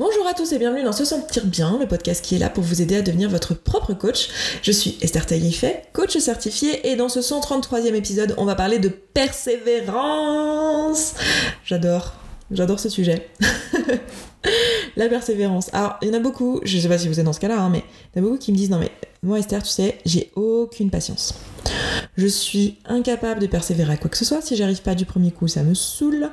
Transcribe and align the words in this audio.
Bonjour 0.00 0.26
à 0.26 0.32
tous 0.32 0.50
et 0.54 0.58
bienvenue 0.58 0.82
dans 0.82 0.94
Se 0.94 1.04
Sentir 1.04 1.44
Bien, 1.44 1.76
le 1.78 1.86
podcast 1.86 2.24
qui 2.24 2.34
est 2.34 2.38
là 2.38 2.48
pour 2.48 2.64
vous 2.64 2.80
aider 2.80 2.96
à 2.96 3.02
devenir 3.02 3.28
votre 3.28 3.52
propre 3.52 3.92
coach. 3.92 4.30
Je 4.62 4.72
suis 4.72 4.96
Esther 5.02 5.26
Taillifet, 5.26 5.82
coach 5.92 6.16
certifié, 6.16 6.90
et 6.90 6.96
dans 6.96 7.10
ce 7.10 7.20
133e 7.20 7.92
épisode, 7.92 8.34
on 8.38 8.46
va 8.46 8.54
parler 8.54 8.78
de 8.78 8.88
persévérance. 8.88 11.16
J'adore, 11.66 12.14
j'adore 12.50 12.80
ce 12.80 12.88
sujet. 12.88 13.28
la 14.96 15.10
persévérance. 15.10 15.68
Alors, 15.74 15.98
il 16.00 16.08
y 16.08 16.10
en 16.10 16.14
a 16.14 16.20
beaucoup, 16.20 16.62
je 16.64 16.78
sais 16.78 16.88
pas 16.88 16.96
si 16.96 17.06
vous 17.06 17.20
êtes 17.20 17.26
dans 17.26 17.34
ce 17.34 17.40
cas-là, 17.40 17.60
hein, 17.60 17.68
mais 17.68 17.84
il 18.14 18.18
y 18.18 18.22
en 18.22 18.24
a 18.24 18.26
beaucoup 18.26 18.38
qui 18.38 18.52
me 18.52 18.56
disent 18.56 18.70
Non, 18.70 18.78
mais 18.78 18.90
moi, 19.22 19.38
Esther, 19.38 19.62
tu 19.62 19.68
sais, 19.68 19.98
j'ai 20.06 20.32
aucune 20.34 20.88
patience. 20.88 21.34
Je 22.16 22.26
suis 22.26 22.78
incapable 22.86 23.40
de 23.40 23.46
persévérer 23.46 23.94
à 23.94 23.96
quoi 23.96 24.10
que 24.10 24.16
ce 24.16 24.24
soit. 24.24 24.42
Si 24.42 24.56
j'arrive 24.56 24.82
pas 24.82 24.94
du 24.94 25.06
premier 25.06 25.30
coup, 25.30 25.48
ça 25.48 25.62
me 25.62 25.74
saoule. 25.74 26.28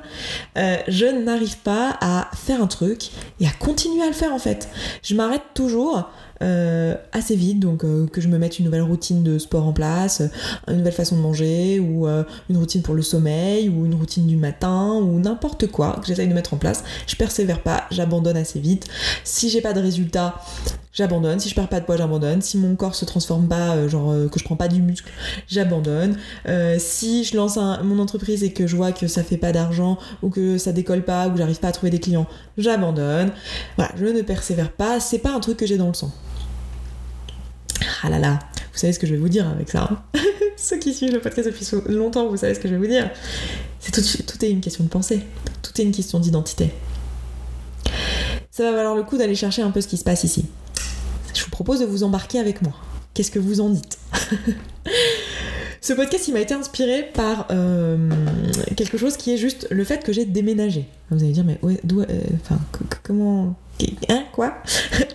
Euh, 0.56 0.76
je 0.88 1.06
n'arrive 1.06 1.58
pas 1.58 1.96
à 2.00 2.28
faire 2.34 2.62
un 2.62 2.66
truc 2.66 3.10
et 3.40 3.46
à 3.46 3.50
continuer 3.58 4.02
à 4.02 4.06
le 4.06 4.12
faire 4.12 4.32
en 4.32 4.38
fait. 4.38 4.68
Je 5.02 5.14
m'arrête 5.14 5.42
toujours 5.54 6.10
euh, 6.42 6.94
assez 7.12 7.36
vite, 7.36 7.60
donc 7.60 7.84
euh, 7.84 8.06
que 8.06 8.20
je 8.20 8.28
me 8.28 8.38
mette 8.38 8.58
une 8.58 8.66
nouvelle 8.66 8.82
routine 8.82 9.22
de 9.22 9.38
sport 9.38 9.66
en 9.66 9.72
place, 9.72 10.22
une 10.68 10.76
nouvelle 10.76 10.92
façon 10.92 11.16
de 11.16 11.22
manger, 11.22 11.80
ou 11.80 12.06
une 12.06 12.56
routine 12.56 12.82
pour 12.82 12.94
le 12.94 13.02
sommeil, 13.02 13.68
ou 13.68 13.86
une 13.86 13.94
routine 13.94 14.26
du 14.26 14.36
matin, 14.36 14.94
ou 14.94 15.18
n'importe 15.20 15.68
quoi 15.68 15.98
que 16.00 16.06
j'essaye 16.06 16.28
de 16.28 16.34
mettre 16.34 16.54
en 16.54 16.58
place. 16.58 16.84
Je 17.06 17.16
persévère 17.16 17.62
pas, 17.62 17.84
j'abandonne 17.90 18.36
assez 18.36 18.60
vite. 18.60 18.86
Si 19.24 19.48
j'ai 19.48 19.60
pas 19.60 19.72
de 19.72 19.80
résultat, 19.80 20.42
j'abandonne. 20.98 21.40
Si 21.40 21.48
je 21.48 21.54
perds 21.54 21.68
pas 21.68 21.80
de 21.80 21.86
poids, 21.86 21.96
j'abandonne. 21.96 22.42
Si 22.42 22.58
mon 22.58 22.74
corps 22.76 22.94
se 22.94 23.04
transforme 23.04 23.48
pas, 23.48 23.88
genre 23.88 24.12
que 24.30 24.38
je 24.38 24.44
prends 24.44 24.56
pas 24.56 24.68
du 24.68 24.82
muscle, 24.82 25.10
j'abandonne. 25.48 26.16
si 26.78 27.24
je 27.24 27.36
lance 27.36 27.56
mon 27.84 27.98
entreprise 27.98 28.42
et 28.44 28.52
que 28.52 28.66
je 28.66 28.76
vois 28.76 28.92
que 28.92 29.06
ça 29.06 29.22
fait 29.22 29.36
pas 29.36 29.52
d'argent, 29.52 29.98
ou 30.22 30.28
que 30.28 30.58
ça 30.58 30.72
décolle 30.72 31.02
pas, 31.02 31.28
ou 31.28 31.32
que 31.32 31.38
j'arrive 31.38 31.60
pas 31.60 31.68
à 31.68 31.72
trouver 31.72 31.90
des 31.90 32.00
clients, 32.00 32.26
j'abandonne. 32.58 33.30
Voilà, 33.76 33.92
je 33.96 34.04
ne 34.04 34.22
persévère 34.22 34.72
pas. 34.72 35.00
C'est 35.00 35.18
pas 35.18 35.32
un 35.32 35.40
truc 35.40 35.56
que 35.56 35.66
j'ai 35.66 35.76
dans 35.76 35.88
le 35.88 35.94
sang. 35.94 36.12
Ah 38.02 38.10
là 38.10 38.18
là, 38.18 38.38
vous 38.72 38.78
savez 38.78 38.92
ce 38.92 38.98
que 38.98 39.06
je 39.06 39.12
vais 39.12 39.20
vous 39.20 39.28
dire 39.28 39.48
avec 39.48 39.70
ça. 39.70 39.88
Hein. 39.90 39.98
Ceux 40.56 40.78
qui 40.78 40.92
suivent 40.92 41.12
le 41.12 41.20
podcast 41.20 41.48
depuis 41.48 41.66
longtemps, 41.94 42.28
vous 42.28 42.36
savez 42.36 42.54
ce 42.54 42.60
que 42.60 42.68
je 42.68 42.74
vais 42.74 42.80
vous 42.80 42.86
dire. 42.86 43.10
C'est 43.80 43.92
tout, 43.92 44.02
tout 44.24 44.44
est 44.44 44.50
une 44.50 44.60
question 44.60 44.84
de 44.84 44.88
pensée. 44.88 45.22
Tout 45.62 45.80
est 45.80 45.84
une 45.84 45.92
question 45.92 46.18
d'identité. 46.18 46.72
Ça 48.50 48.64
va 48.64 48.72
valoir 48.72 48.96
le 48.96 49.04
coup 49.04 49.16
d'aller 49.16 49.36
chercher 49.36 49.62
un 49.62 49.70
peu 49.70 49.80
ce 49.80 49.86
qui 49.86 49.96
se 49.96 50.04
passe 50.04 50.24
ici. 50.24 50.46
Propose 51.58 51.80
de 51.80 51.86
vous 51.86 52.04
embarquer 52.04 52.38
avec 52.38 52.62
moi. 52.62 52.72
Qu'est-ce 53.14 53.32
que 53.32 53.40
vous 53.40 53.60
en 53.60 53.70
dites 53.70 53.98
Ce 55.80 55.92
podcast, 55.92 56.28
il 56.28 56.34
m'a 56.34 56.38
été 56.38 56.54
inspiré 56.54 57.10
par 57.12 57.48
euh, 57.50 58.08
quelque 58.76 58.96
chose 58.96 59.16
qui 59.16 59.34
est 59.34 59.36
juste 59.36 59.66
le 59.72 59.82
fait 59.82 60.04
que 60.04 60.12
j'ai 60.12 60.24
déménagé. 60.24 60.86
Vous 61.10 61.20
allez 61.20 61.32
dire, 61.32 61.42
mais 61.44 61.58
comment, 63.02 63.56
quoi 64.32 64.54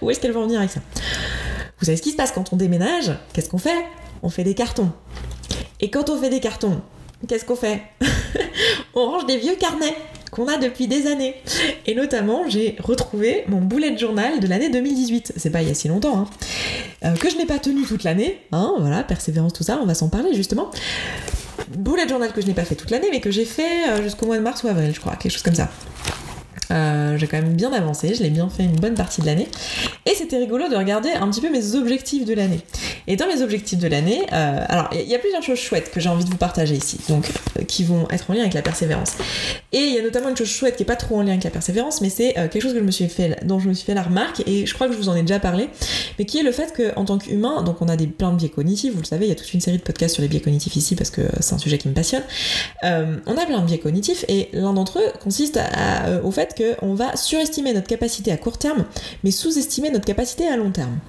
Où 0.02 0.12
est-ce 0.12 0.20
qu'elle 0.20 0.34
va 0.34 0.42
en 0.42 0.44
venir 0.44 0.60
avec 0.60 0.72
ça 0.72 0.82
vous 1.80 1.86
savez 1.86 1.96
ce 1.96 2.02
qui 2.02 2.12
se 2.12 2.18
passe 2.18 2.34
quand 2.34 2.52
on 2.52 2.58
déménage? 2.58 3.14
Qu'est-ce 3.32 3.50
qu'on 3.50 3.58
fait? 3.58 3.86
On 4.22 4.30
fait 4.30 4.44
des 4.44 4.54
cartons. 4.54 4.92
Et 5.80 5.90
quand 5.90 6.10
on 6.10 6.20
fait 6.20 6.30
des 6.30 6.42
cartons, 6.42 6.82
qu'est-ce 7.26 7.46
qu'on 7.46 7.56
fait? 7.56 7.84
On 8.96 9.06
range 9.06 9.26
des 9.28 9.38
vieux 9.38 9.56
carnets 9.56 9.96
qu'on 10.34 10.48
a 10.48 10.58
depuis 10.58 10.88
des 10.88 11.08
années. 11.08 11.36
Et 11.86 11.96
notamment, 11.96 12.50
j'ai 12.50 12.76
retrouvé 12.80 13.44
mon 13.48 13.62
bullet 13.62 13.98
journal 13.98 14.40
de 14.40 14.48
l'année 14.48 14.70
2018. 14.70 15.34
C'est 15.38 15.52
pas 15.52 15.62
il 15.62 15.68
y 15.68 15.72
a 15.72 15.74
si 15.76 15.88
longtemps, 15.88 16.18
hein. 16.18 16.28
euh, 17.06 17.16
que 17.16 17.30
je 17.30 17.38
n'ai 17.38 17.46
pas 17.46 17.60
tenu 17.60 17.84
toute 17.84 18.04
l'année. 18.04 18.40
Hein, 18.52 18.74
voilà, 18.80 19.04
persévérance, 19.04 19.54
tout 19.54 19.64
ça, 19.64 19.80
on 19.82 19.86
va 19.86 19.94
s'en 19.94 20.10
parler 20.10 20.34
justement. 20.34 20.72
Bullet 21.78 22.08
journal 22.08 22.34
que 22.34 22.42
je 22.42 22.48
n'ai 22.48 22.54
pas 22.54 22.66
fait 22.66 22.76
toute 22.76 22.90
l'année, 22.90 23.10
mais 23.12 23.22
que 23.22 23.32
j'ai 23.32 23.46
fait 23.46 23.90
euh, 23.90 24.04
jusqu'au 24.04 24.26
mois 24.26 24.38
de 24.38 24.44
mars 24.44 24.64
ou 24.64 24.68
avril, 24.68 24.92
je 24.94 25.00
crois, 25.00 25.16
quelque 25.16 25.32
chose 25.32 25.44
comme 25.44 25.56
ça. 25.56 25.70
Euh, 26.72 27.18
j'ai 27.18 27.28
quand 27.28 27.42
même 27.42 27.54
bien 27.54 27.72
avancé, 27.74 28.14
je 28.14 28.24
l'ai 28.24 28.30
bien 28.30 28.50
fait 28.50 28.64
une 28.64 28.76
bonne 28.76 28.96
partie 28.96 29.22
de 29.22 29.26
l'année. 29.26 29.48
Et 30.06 30.16
c'était 30.16 30.38
rigolo 30.38 30.70
de 30.70 30.76
regarder 30.76 31.10
un 31.12 31.30
petit 31.30 31.42
peu 31.42 31.50
mes 31.50 31.76
objectifs 31.76 32.26
de 32.26 32.34
l'année. 32.34 32.60
Et 33.08 33.16
dans 33.16 33.28
mes 33.28 33.42
objectifs 33.42 33.80
de 33.80 33.88
l'année, 33.88 34.22
euh, 34.32 34.66
alors 34.68 34.90
il 34.94 35.08
y 35.08 35.16
a 35.16 35.20
plusieurs 35.20 35.44
choses 35.44 35.60
chouettes 35.60 35.92
que 35.92 36.00
j'ai 36.00 36.10
envie 36.10 36.24
de 36.24 36.30
vous 36.30 36.38
partager 36.38 36.76
ici, 36.76 37.00
donc 37.10 37.30
euh, 37.60 37.64
qui 37.64 37.84
vont 37.84 38.08
être 38.10 38.30
en 38.30 38.34
lien 38.34 38.42
avec 38.42 38.54
la 38.54 38.62
persévérance. 38.62 39.14
Et 39.72 39.80
il 39.80 39.94
y 39.94 40.00
a 40.00 40.02
notamment 40.02 40.30
une 40.30 40.38
chose 40.38 40.50
chouette 40.50 40.76
qui 40.78 40.84
est 40.84 40.88
pas 40.88 40.96
trop 40.96 41.18
en 41.18 41.22
lien 41.22 41.32
avec 41.32 41.44
la 41.44 41.50
persévérance, 41.50 42.02
mais 42.02 42.10
c'est 42.10 42.34
quelque 42.34 42.62
chose 42.62 42.74
que 42.74 42.80
je 42.80 42.84
me 42.84 42.92
suis 42.92 43.08
fait, 43.10 43.46
dont 43.46 43.60
je 43.60 43.68
me 43.68 43.74
suis 43.74 43.86
fait 43.86 43.94
la 43.94 44.04
remarque, 44.04 44.44
et 44.46 44.66
je 44.66 44.74
crois 44.74 44.88
que 44.88 44.94
je 44.94 44.98
vous 44.98 45.10
en 45.10 45.16
ai 45.16 45.22
déjà 45.22 45.40
parlé, 45.40 45.70
mais 46.18 46.26
qui 46.26 46.40
est 46.40 46.44
le 46.44 46.52
fait 46.52 46.74
qu'en 46.76 47.06
tant 47.06 47.18
qu'humain, 47.18 47.64
donc 47.64 47.82
on 47.82 47.88
a 47.88 47.96
des 47.96 48.08
plein 48.08 48.32
de 48.32 48.38
biais 48.38 48.50
cognitifs, 48.50 48.94
vous 48.94 49.02
le 49.02 49.06
savez, 49.06 49.26
il 49.26 49.30
y 49.30 49.32
a 49.32 49.36
toute 49.36 49.54
une 49.54 49.62
série 49.62 49.78
de 49.78 49.84
podcasts 49.84 50.14
sur 50.14 50.22
les 50.22 50.28
biais 50.28 50.42
cognitifs 50.42 50.76
ici 50.76 50.96
parce 50.96 51.10
que 51.10 51.22
c'est 51.40 51.56
un 51.56 51.58
sujet 51.58 51.78
qui 51.78 51.88
me 51.88 51.94
passionne. 51.94 52.24
on 52.84 53.38
a 53.38 53.46
plein 53.46 53.60
de 53.60 53.66
biais 53.66 53.80
cognitifs 53.80 54.26
et 54.28 54.50
l'un 54.54 54.74
d'entre 54.74 55.00
eux 55.00 55.12
consiste 55.22 55.60
au 56.24 56.32
fait 56.32 56.53
qu'on 56.54 56.94
va 56.94 57.16
surestimer 57.16 57.74
notre 57.74 57.88
capacité 57.88 58.32
à 58.32 58.38
court 58.38 58.58
terme, 58.58 58.86
mais 59.24 59.32
sous-estimer 59.32 59.90
notre 59.90 60.06
capacité 60.06 60.48
à 60.48 60.58
long 60.58 60.72
terme. 60.72 61.00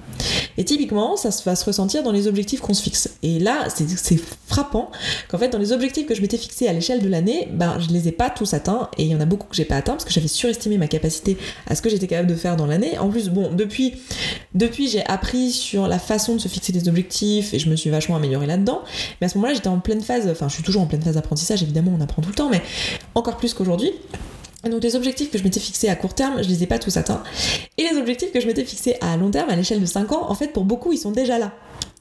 Et 0.57 0.65
typiquement, 0.65 1.17
ça 1.17 1.31
va 1.45 1.57
se 1.57 1.65
ressentir 1.65 2.03
dans 2.03 2.13
les 2.13 2.29
objectifs 2.29 2.61
qu'on 2.61 2.75
se 2.75 2.83
fixe. 2.83 3.11
Et 3.23 3.39
là, 3.39 3.67
c'est 3.69 4.21
frappant 4.47 4.91
qu'en 5.29 5.39
fait, 5.39 5.49
dans 5.49 5.59
les 5.59 5.73
objectifs 5.73 6.07
que 6.07 6.15
je 6.15 6.23
m'étais 6.23 6.37
fixés 6.37 6.69
à 6.69 6.73
l'échelle 6.73 7.03
de 7.03 7.09
l'année, 7.09 7.49
ben, 7.53 7.79
je 7.81 7.89
les 7.89 8.09
ai 8.09 8.13
pas 8.13 8.31
tous 8.31 8.55
atteints. 8.55 8.89
Et 8.99 9.05
il 9.05 9.09
y 9.09 9.15
en 9.15 9.21
a 9.21 9.25
beaucoup 9.25 9.49
que 9.49 9.57
j'ai 9.57 9.65
pas 9.65 9.77
atteints 9.77 9.93
parce 9.93 10.05
que 10.05 10.13
j'avais 10.13 10.29
surestimé 10.29 10.79
ma 10.79 10.87
capacité 10.87 11.37
à 11.67 11.75
ce 11.75 11.83
que 11.83 11.91
j'étais 11.91 12.07
capable 12.07 12.29
de 12.29 12.37
faire 12.37 12.57
dans 12.57 12.67
l'année. 12.67 12.99
En 12.99 13.09
plus, 13.09 13.29
bon, 13.29 13.53
depuis, 13.53 13.95
depuis 14.55 14.89
j'ai 14.89 15.05
appris 15.07 15.51
sur 15.51 15.89
la 15.89 15.99
façon 15.99 16.35
de 16.35 16.41
se 16.41 16.49
fixer 16.49 16.73
des 16.73 16.89
objectifs 16.89 17.53
et 17.55 17.59
je 17.59 17.69
me 17.69 17.77
suis 17.77 17.91
vachement 17.91 18.17
améliorée 18.17 18.47
là-dedans. 18.47 18.83
Mais 19.21 19.27
à 19.27 19.29
ce 19.29 19.39
moment-là, 19.39 19.55
j'étais 19.55 19.69
en 19.69 19.81
pleine 19.81 20.03
phase, 20.03 20.29
enfin, 20.29 20.49
je 20.49 20.55
suis 20.55 20.63
toujours 20.63 20.83
en 20.83 20.87
pleine 20.87 21.03
phase 21.03 21.15
d'apprentissage, 21.15 21.63
évidemment, 21.63 21.93
on 21.97 22.01
apprend 22.01 22.23
tout 22.23 22.29
le 22.29 22.35
temps, 22.35 22.51
mais 22.51 22.63
encore 23.15 23.37
plus 23.37 23.55
qu'aujourd'hui. 23.55 23.93
Donc 24.71 24.83
les 24.83 24.97
objectifs 24.97 25.31
que 25.31 25.39
je 25.39 25.45
m'étais 25.45 25.61
fixés 25.61 25.89
à 25.89 25.97
court 25.97 26.15
terme, 26.15 26.43
je 26.43 26.49
les 26.49 26.63
ai 26.63 26.67
pas 26.67 26.79
tous 26.79 26.97
atteints. 26.97 27.23
Et 27.79 27.83
les 27.83 27.99
objectifs 27.99 28.33
que 28.33 28.41
je 28.41 28.47
m'étais 28.47 28.65
fixés 28.65 28.97
à 29.01 29.17
long 29.17 29.31
terme, 29.31 29.51
à 29.51 29.57
l'échelle 29.57 29.81
de 29.81 29.87
5 29.87 30.13
ans, 30.13 30.31
en 30.31 30.35
fait 30.35 30.49
pour 30.49 30.65
beaucoup 30.65 30.93
ils 30.93 30.99
sont 30.99 31.13
déjà 31.13 31.39
là. 31.39 31.53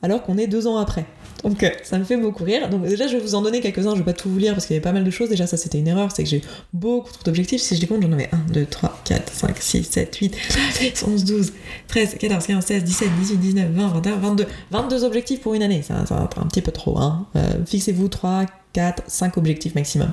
Alors 0.02 0.24
qu'on 0.24 0.38
est 0.38 0.48
deux 0.48 0.68
ans 0.68 0.78
après. 0.78 1.06
Donc 1.44 1.62
euh, 1.62 1.70
ça 1.84 1.98
me 1.98 2.04
fait 2.04 2.18
beaucoup 2.18 2.44
rire. 2.44 2.70
Donc 2.70 2.84
déjà 2.86 3.08
je 3.08 3.18
vais 3.18 3.22
vous 3.22 3.36
en 3.36 3.42
donner 3.42 3.60
quelques-uns, 3.62 3.92
je 3.92 4.00
vais 4.00 4.04
pas 4.04 4.14
tout 4.14 4.30
vous 4.30 4.38
lire 4.38 4.54
parce 4.54 4.66
qu'il 4.66 4.74
y 4.74 4.78
avait 4.78 4.84
pas 4.84 4.92
mal 4.92 5.04
de 5.04 5.12
choses. 5.12 5.30
Déjà 5.30 5.46
ça 5.46 5.58
c'était 5.58 5.80
une 5.80 5.88
erreur, 5.88 6.10
c'est 6.14 6.24
que 6.24 6.30
j'ai 6.30 6.42
beaucoup 6.74 7.12
trop 7.12 7.24
d'objectifs. 7.24 7.62
Si 7.62 7.76
je 7.76 7.82
les 7.82 7.88
compte, 7.88 8.02
j'en 8.02 8.12
avais 8.12 8.30
1, 8.32 8.52
2, 8.54 8.66
3, 8.66 9.02
4, 9.06 9.34
5, 9.34 9.58
6, 9.58 9.84
7, 9.84 10.16
8, 10.16 10.36
11, 11.08 11.24
12, 11.26 11.54
13, 11.88 12.16
14, 12.18 12.48
15, 12.48 12.66
16, 12.66 12.84
17, 12.84 13.10
18, 13.20 13.38
19, 13.38 13.72
20, 13.72 13.88
21, 13.88 14.16
22. 14.18 14.46
22 14.72 15.04
objectifs 15.04 15.42
pour 15.42 15.54
une 15.54 15.64
année, 15.64 15.84
va 15.90 16.24
être 16.26 16.40
un 16.40 16.48
petit 16.48 16.62
peu 16.62 16.72
trop. 16.72 16.98
Hein. 16.98 17.28
Euh, 17.36 17.66
Fixez-vous 17.66 18.08
3, 18.08 18.46
4, 18.74 19.04
5 19.08 19.38
objectifs 19.38 19.76
maximum. 19.76 20.12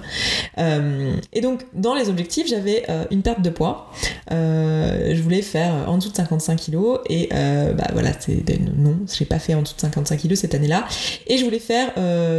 Euh, 0.59 1.17
et 1.33 1.41
donc, 1.41 1.67
dans 1.75 1.95
les 1.95 2.09
objectifs, 2.09 2.47
j'avais 2.47 2.85
euh, 2.89 3.05
une 3.11 3.23
perte 3.23 3.43
de 3.43 3.51
poids. 3.51 3.91
Euh, 4.31 5.15
je 5.15 5.23
voulais 5.23 5.43
faire 5.43 5.89
en 5.89 5.97
dessous 5.97 6.11
de 6.11 6.17
55 6.17 6.57
kilos. 6.57 7.01
Et 7.09 7.29
bah 7.31 7.89
voilà, 7.93 8.13
c'est 8.19 8.45
non, 8.77 8.97
j'ai 9.13 9.25
pas 9.25 9.39
fait 9.39 9.55
en 9.55 9.63
dessous 9.63 9.75
de 9.77 9.81
55 9.81 10.17
kilos 10.17 10.39
cette 10.39 10.55
année-là. 10.55 10.87
Et 11.27 11.39
je 11.39 11.45
voulais 11.45 11.59
faire 11.59 11.93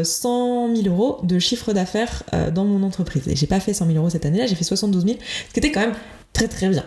100 0.04 0.76
000 0.76 0.88
euros 0.88 1.20
de 1.24 1.40
chiffre 1.40 1.74
d'affaires 1.74 2.24
dans 2.54 2.66
mon 2.66 2.86
entreprise. 2.86 3.28
Et 3.28 3.36
j'ai 3.36 3.48
pas 3.48 3.60
fait 3.60 3.74
100 3.74 3.88
000 3.88 3.98
euros 3.98 4.10
cette 4.10 4.26
année-là, 4.26 4.46
j'ai 4.46 4.56
fait 4.56 4.64
72 4.64 5.06
000, 5.06 5.18
ce 5.48 5.54
qui 5.54 5.60
était 5.60 5.72
quand 5.72 5.82
même 5.82 5.96
très 6.34 6.48
très 6.48 6.70
bien. 6.70 6.86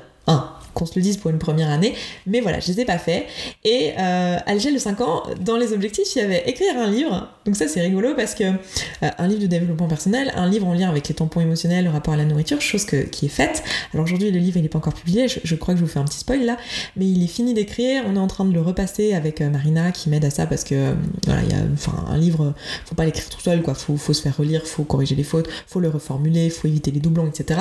Qu'on 0.75 0.87
se 0.87 0.93
le 0.97 1.03
dise 1.03 1.17
pour 1.17 1.31
une 1.31 1.39
première 1.39 1.71
année, 1.71 1.95
mais 2.27 2.41
voilà, 2.41 2.61
je 2.61 2.69
les 2.69 2.81
ai 2.81 2.85
pas 2.85 2.99
fait. 2.99 3.27
Et 3.65 3.93
euh, 3.99 4.37
l'échelle 4.49 4.75
de 4.75 4.79
5 4.79 5.01
ans, 5.01 5.23
dans 5.41 5.57
les 5.57 5.73
objectifs, 5.73 6.15
il 6.17 6.19
y 6.19 6.23
avait 6.23 6.43
écrire 6.47 6.77
un 6.79 6.91
livre. 6.91 7.29
Donc 7.45 7.57
ça, 7.57 7.69
c'est 7.69 7.81
rigolo 7.81 8.15
parce 8.15 8.35
que 8.35 8.45
euh, 8.45 9.11
un 9.19 9.29
livre 9.29 9.41
de 9.41 9.47
développement 9.47 9.89
personnel, 9.89 10.33
un 10.37 10.49
livre 10.49 10.67
en 10.67 10.75
lien 10.75 10.89
avec 10.89 11.09
les 11.09 11.15
tampons 11.15 11.41
émotionnels, 11.41 11.85
le 11.85 11.91
rapport 11.91 12.15
à 12.15 12.17
la 12.17 12.25
nourriture, 12.25 12.61
chose 12.61 12.85
qui 12.85 13.27
est 13.27 13.29
faite. 13.29 13.62
Alors 13.93 14.05
aujourd'hui, 14.05 14.31
le 14.31 14.39
livre, 14.39 14.57
il 14.57 14.62
n'est 14.62 14.69
pas 14.69 14.79
encore 14.79 14.95
publié, 14.95 15.27
je, 15.29 15.55
crois 15.55 15.75
que 15.75 15.81
je 15.81 15.85
vous 15.85 15.91
fais 15.91 15.99
un 15.99 16.05
petit 16.05 16.19
spoil 16.19 16.45
là, 16.45 16.57
mais 16.97 17.06
il 17.06 17.23
est 17.23 17.29
fini 17.29 17.55
d'écrire. 17.55 18.05
On 18.06 18.17
est 18.17 18.19
en 18.19 18.27
train 18.27 18.45
de 18.45 18.53
le 18.53 18.61
repasser 18.61 19.15
avec 19.15 19.41
euh, 19.41 19.51
Marina 19.51 19.93
qui 19.93 20.09
m'aide 20.09 20.25
à 20.25 20.31
ça 20.31 20.47
parce 20.47 20.65
que 20.65 20.95
voilà, 21.27 21.43
il 21.43 21.51
y 21.51 21.55
a 21.55 21.62
enfin, 21.73 22.05
un 22.09 22.19
livre, 22.19 22.55
faut 22.85 22.95
pas 22.95 23.05
l'écrire 23.05 23.29
tout 23.29 23.41
seul, 23.41 23.62
quoi. 23.62 23.75
Faut, 23.75 23.97
faut 23.97 24.12
se 24.12 24.23
faire 24.23 24.37
relire, 24.37 24.67
faut 24.67 24.85
corriger 24.85 25.15
les 25.15 25.25
fautes, 25.25 25.49
faut 25.67 25.81
le 25.81 25.89
reformuler, 25.89 26.51
faut 26.51 26.69
éviter 26.69 26.91
les 26.91 27.01
doublons, 27.01 27.27
etc. 27.27 27.61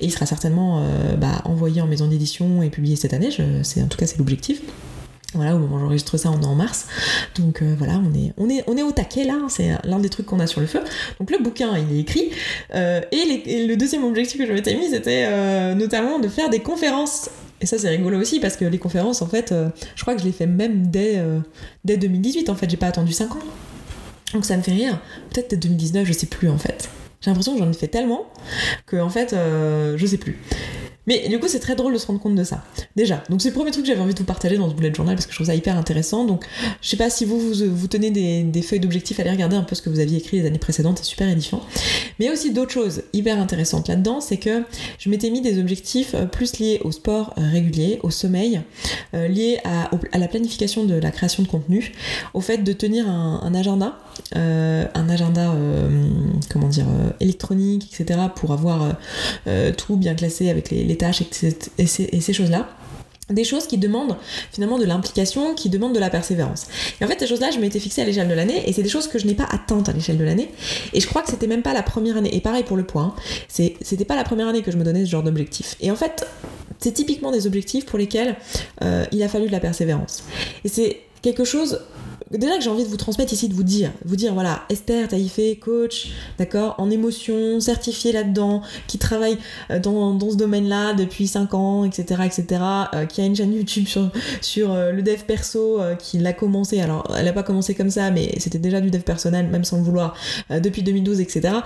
Et 0.00 0.06
il 0.06 0.10
sera 0.10 0.26
certainement 0.26 0.84
bah, 1.18 1.42
envoyé 1.44 1.80
en 1.80 1.86
maison 1.86 2.06
d'édition 2.06 2.53
et 2.62 2.70
publié 2.70 2.96
cette 2.96 3.14
année, 3.14 3.28
en 3.28 3.86
tout 3.88 3.98
cas 3.98 4.06
c'est 4.06 4.18
l'objectif. 4.18 4.60
Voilà, 5.34 5.56
au 5.56 5.58
moment 5.58 5.76
où 5.76 5.80
j'enregistre 5.80 6.16
ça, 6.16 6.30
on 6.30 6.40
est 6.40 6.46
en 6.46 6.54
mars. 6.54 6.86
Donc 7.36 7.60
euh, 7.60 7.74
voilà, 7.76 7.94
on 7.94 8.14
est, 8.14 8.32
on, 8.38 8.48
est, 8.48 8.62
on 8.68 8.76
est 8.76 8.82
au 8.82 8.92
taquet 8.92 9.24
là, 9.24 9.34
c'est 9.48 9.72
l'un 9.82 9.98
des 9.98 10.08
trucs 10.08 10.26
qu'on 10.26 10.38
a 10.38 10.46
sur 10.46 10.60
le 10.60 10.66
feu. 10.66 10.80
Donc 11.18 11.30
le 11.30 11.38
bouquin, 11.38 11.76
il 11.76 11.96
est 11.96 12.00
écrit. 12.00 12.30
Euh, 12.74 13.00
et, 13.10 13.66
le 13.66 13.74
deuxième 13.74 14.04
objectif 14.04 14.40
que 14.40 14.46
je 14.46 14.52
m'étais 14.52 14.76
mis, 14.76 14.90
c'était 14.90 15.26
euh, 15.26 15.74
notamment 15.74 16.20
de 16.20 16.28
faire 16.28 16.50
des 16.50 16.60
conférences. 16.60 17.30
Et 17.60 17.66
ça, 17.66 17.78
c'est 17.78 17.88
rigolo 17.88 18.20
aussi, 18.20 18.38
parce 18.40 18.56
que 18.56 18.64
les 18.64 18.78
conférences, 18.78 19.22
en 19.22 19.26
fait, 19.26 19.54
je 19.94 20.02
crois 20.02 20.14
que 20.14 20.20
je 20.20 20.26
les 20.26 20.32
fais 20.32 20.46
même 20.46 20.88
dès, 20.88 21.22
dès 21.84 21.96
2018, 21.96 22.50
en 22.50 22.56
fait, 22.56 22.68
j'ai 22.68 22.76
pas 22.76 22.88
attendu 22.88 23.12
5 23.12 23.36
ans. 23.36 23.38
Donc 24.34 24.44
ça 24.44 24.56
me 24.56 24.62
fait 24.62 24.72
rire. 24.72 25.00
Peut-être 25.30 25.50
dès 25.50 25.56
2019, 25.56 26.06
je 26.06 26.12
sais 26.12 26.26
plus, 26.26 26.50
en 26.50 26.58
fait. 26.58 26.90
J'ai 27.22 27.30
l'impression 27.30 27.54
que 27.54 27.60
j'en 27.60 27.70
ai 27.70 27.74
fait 27.74 27.88
tellement 27.88 28.26
que, 28.86 28.96
en 28.96 29.08
fait, 29.08 29.34
je 29.34 30.06
sais 30.06 30.18
plus. 30.18 30.38
Mais 31.06 31.28
du 31.28 31.38
coup, 31.38 31.48
c'est 31.48 31.60
très 31.60 31.76
drôle 31.76 31.92
de 31.92 31.98
se 31.98 32.06
rendre 32.06 32.20
compte 32.20 32.34
de 32.34 32.44
ça. 32.44 32.64
Déjà, 32.96 33.22
donc 33.28 33.42
c'est 33.42 33.48
le 33.48 33.54
premier 33.54 33.70
truc 33.70 33.84
que 33.84 33.88
j'avais 33.88 34.00
envie 34.00 34.14
de 34.14 34.18
vous 34.18 34.24
partager 34.24 34.56
dans 34.56 34.70
ce 34.70 34.74
bullet 34.74 34.92
journal 34.92 35.14
parce 35.14 35.26
que 35.26 35.32
je 35.32 35.36
trouve 35.36 35.48
ça 35.48 35.54
hyper 35.54 35.76
intéressant. 35.76 36.24
Donc, 36.24 36.44
je 36.80 36.88
sais 36.88 36.96
pas 36.96 37.10
si 37.10 37.24
vous 37.24 37.38
vous, 37.38 37.88
tenez 37.88 38.10
des, 38.10 38.62
feuilles 38.62 38.80
d'objectifs, 38.80 39.20
allez 39.20 39.30
regarder 39.30 39.56
un 39.56 39.62
peu 39.62 39.74
ce 39.74 39.82
que 39.82 39.90
vous 39.90 40.00
aviez 40.00 40.18
écrit 40.18 40.40
les 40.40 40.46
années 40.46 40.58
précédentes, 40.58 40.98
c'est 40.98 41.04
super 41.04 41.28
édifiant. 41.28 41.60
Mais 42.18 42.30
aussi 42.30 42.52
d'autres 42.52 42.72
choses 42.72 43.02
hyper 43.12 43.38
intéressantes 43.38 43.88
là-dedans, 43.88 44.20
c'est 44.20 44.36
que 44.36 44.62
je 44.98 45.10
m'étais 45.10 45.30
mis 45.30 45.40
des 45.40 45.58
objectifs 45.58 46.14
euh, 46.14 46.26
plus 46.26 46.58
liés 46.58 46.80
au 46.84 46.92
sport 46.92 47.34
euh, 47.38 47.50
régulier, 47.50 48.00
au 48.02 48.10
sommeil, 48.10 48.60
euh, 49.14 49.28
liés 49.28 49.58
à, 49.64 49.90
la 50.18 50.28
planification 50.28 50.84
de 50.84 50.94
la 50.94 51.10
création 51.10 51.42
de 51.42 51.48
contenu, 51.48 51.92
au 52.32 52.40
fait 52.40 52.58
de 52.58 52.72
tenir 52.72 53.08
un, 53.08 53.54
agenda, 53.54 53.98
un 54.34 55.08
agenda, 55.08 55.54
comment 56.50 56.68
dire, 56.68 56.86
électronique, 57.20 57.92
etc., 57.92 58.20
pour 58.34 58.52
avoir 58.52 58.96
tout 59.76 59.96
bien 59.96 60.14
classé 60.14 60.50
avec 60.50 60.70
les 60.70 60.96
tâches 60.96 61.22
et, 61.78 61.86
ces, 61.86 62.32
choses-là 62.32 62.68
des 63.30 63.44
choses 63.44 63.66
qui 63.66 63.78
demandent 63.78 64.16
finalement 64.52 64.78
de 64.78 64.84
l'implication, 64.84 65.54
qui 65.54 65.70
demandent 65.70 65.94
de 65.94 66.00
la 66.00 66.10
persévérance. 66.10 66.66
Et 67.00 67.04
en 67.04 67.08
fait, 67.08 67.18
ces 67.18 67.26
choses-là, 67.26 67.50
je 67.50 67.58
m'étais 67.58 67.80
fixée 67.80 68.02
à 68.02 68.04
l'échelle 68.04 68.28
de 68.28 68.34
l'année, 68.34 68.68
et 68.68 68.72
c'est 68.72 68.82
des 68.82 68.88
choses 68.88 69.08
que 69.08 69.18
je 69.18 69.26
n'ai 69.26 69.34
pas 69.34 69.46
atteintes 69.50 69.88
à 69.88 69.92
l'échelle 69.92 70.18
de 70.18 70.24
l'année. 70.24 70.50
Et 70.92 71.00
je 71.00 71.06
crois 71.06 71.22
que 71.22 71.30
c'était 71.30 71.46
même 71.46 71.62
pas 71.62 71.72
la 71.72 71.82
première 71.82 72.16
année. 72.18 72.34
Et 72.36 72.40
pareil 72.40 72.64
pour 72.64 72.76
le 72.76 72.84
point, 72.84 73.14
c'était 73.48 74.04
pas 74.04 74.16
la 74.16 74.24
première 74.24 74.48
année 74.48 74.62
que 74.62 74.70
je 74.70 74.76
me 74.76 74.84
donnais 74.84 75.04
ce 75.06 75.10
genre 75.10 75.22
d'objectif. 75.22 75.76
Et 75.80 75.90
en 75.90 75.96
fait, 75.96 76.26
c'est 76.78 76.92
typiquement 76.92 77.32
des 77.32 77.46
objectifs 77.46 77.86
pour 77.86 77.98
lesquels 77.98 78.36
euh, 78.82 79.06
il 79.10 79.22
a 79.22 79.28
fallu 79.28 79.46
de 79.46 79.52
la 79.52 79.60
persévérance. 79.60 80.24
Et 80.64 80.68
c'est 80.68 81.00
quelque 81.22 81.44
chose 81.44 81.80
déjà 82.30 82.56
que 82.56 82.62
j'ai 82.62 82.70
envie 82.70 82.84
de 82.84 82.88
vous 82.88 82.96
transmettre 82.96 83.32
ici, 83.32 83.48
de 83.48 83.54
vous 83.54 83.62
dire, 83.62 83.90
vous 84.04 84.16
dire 84.16 84.34
voilà, 84.34 84.62
Esther 84.70 85.08
Taïfé, 85.08 85.56
coach, 85.56 86.12
d'accord, 86.38 86.74
en 86.78 86.90
émotion, 86.90 87.60
certifié 87.60 88.12
là-dedans, 88.12 88.62
qui 88.86 88.98
travaille 88.98 89.38
euh, 89.70 89.78
dans, 89.78 90.14
dans 90.14 90.30
ce 90.30 90.36
domaine-là 90.36 90.94
depuis 90.94 91.26
5 91.26 91.54
ans, 91.54 91.84
etc., 91.84 92.22
etc., 92.24 92.62
euh, 92.94 93.06
qui 93.06 93.20
a 93.20 93.26
une 93.26 93.36
chaîne 93.36 93.52
YouTube 93.52 93.86
sur, 93.86 94.10
sur 94.40 94.72
euh, 94.72 94.92
le 94.92 95.02
dev 95.02 95.22
perso, 95.26 95.80
qui 95.98 96.18
l'a 96.18 96.32
commencé, 96.32 96.80
alors 96.80 97.14
elle 97.16 97.26
n'a 97.26 97.32
pas 97.32 97.42
commencé 97.42 97.74
comme 97.74 97.90
ça, 97.90 98.10
mais 98.10 98.34
c'était 98.38 98.58
déjà 98.58 98.80
du 98.80 98.90
dev 98.90 99.00
personnel, 99.00 99.48
même 99.48 99.64
sans 99.64 99.76
le 99.76 99.82
vouloir, 99.82 100.14
depuis 100.50 100.82
2012, 100.82 101.20
etc. 101.20 101.56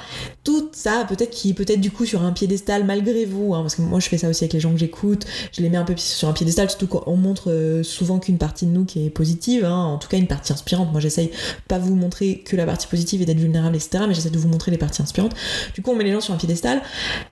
Tout 0.44 0.68
ça, 0.72 1.04
peut-être 1.08 1.30
qui 1.30 1.54
peut-être 1.54 1.80
du 1.80 1.90
coup 1.90 2.04
sur 2.04 2.22
un 2.22 2.32
piédestal 2.32 2.84
malgré 2.84 3.24
vous, 3.24 3.54
hein, 3.54 3.60
parce 3.62 3.74
que 3.74 3.82
moi 3.82 4.00
je 4.00 4.08
fais 4.08 4.18
ça 4.18 4.28
aussi 4.28 4.44
avec 4.44 4.52
les 4.52 4.60
gens 4.60 4.72
que 4.72 4.78
j'écoute, 4.78 5.26
je 5.52 5.62
les 5.62 5.68
mets 5.68 5.76
un 5.76 5.84
peu 5.84 5.94
sur 5.96 6.28
un 6.28 6.32
piédestal, 6.32 6.68
surtout 6.68 6.86
quand 6.86 7.04
on 7.06 7.16
montre 7.16 7.80
souvent 7.82 8.18
qu'une 8.18 8.38
partie 8.38 8.66
de 8.66 8.70
nous 8.70 8.84
qui 8.84 9.06
est 9.06 9.10
positive, 9.10 9.64
hein, 9.64 9.84
en 9.84 9.98
tout 9.98 10.08
cas 10.08 10.16
une 10.16 10.26
partie 10.26 10.47
inspirante. 10.52 10.90
Moi, 10.92 11.00
j'essaye 11.00 11.30
pas 11.66 11.78
vous 11.78 11.94
montrer 11.94 12.38
que 12.38 12.56
la 12.56 12.66
partie 12.66 12.86
positive 12.86 13.22
et 13.22 13.24
d'être 13.24 13.38
vulnérable, 13.38 13.76
etc. 13.76 14.04
Mais 14.06 14.14
j'essaie 14.14 14.30
de 14.30 14.38
vous 14.38 14.48
montrer 14.48 14.70
les 14.70 14.78
parties 14.78 15.02
inspirantes. 15.02 15.34
Du 15.74 15.82
coup, 15.82 15.90
on 15.90 15.96
met 15.96 16.04
les 16.04 16.12
gens 16.12 16.20
sur 16.20 16.34
un 16.34 16.36
piédestal. 16.36 16.82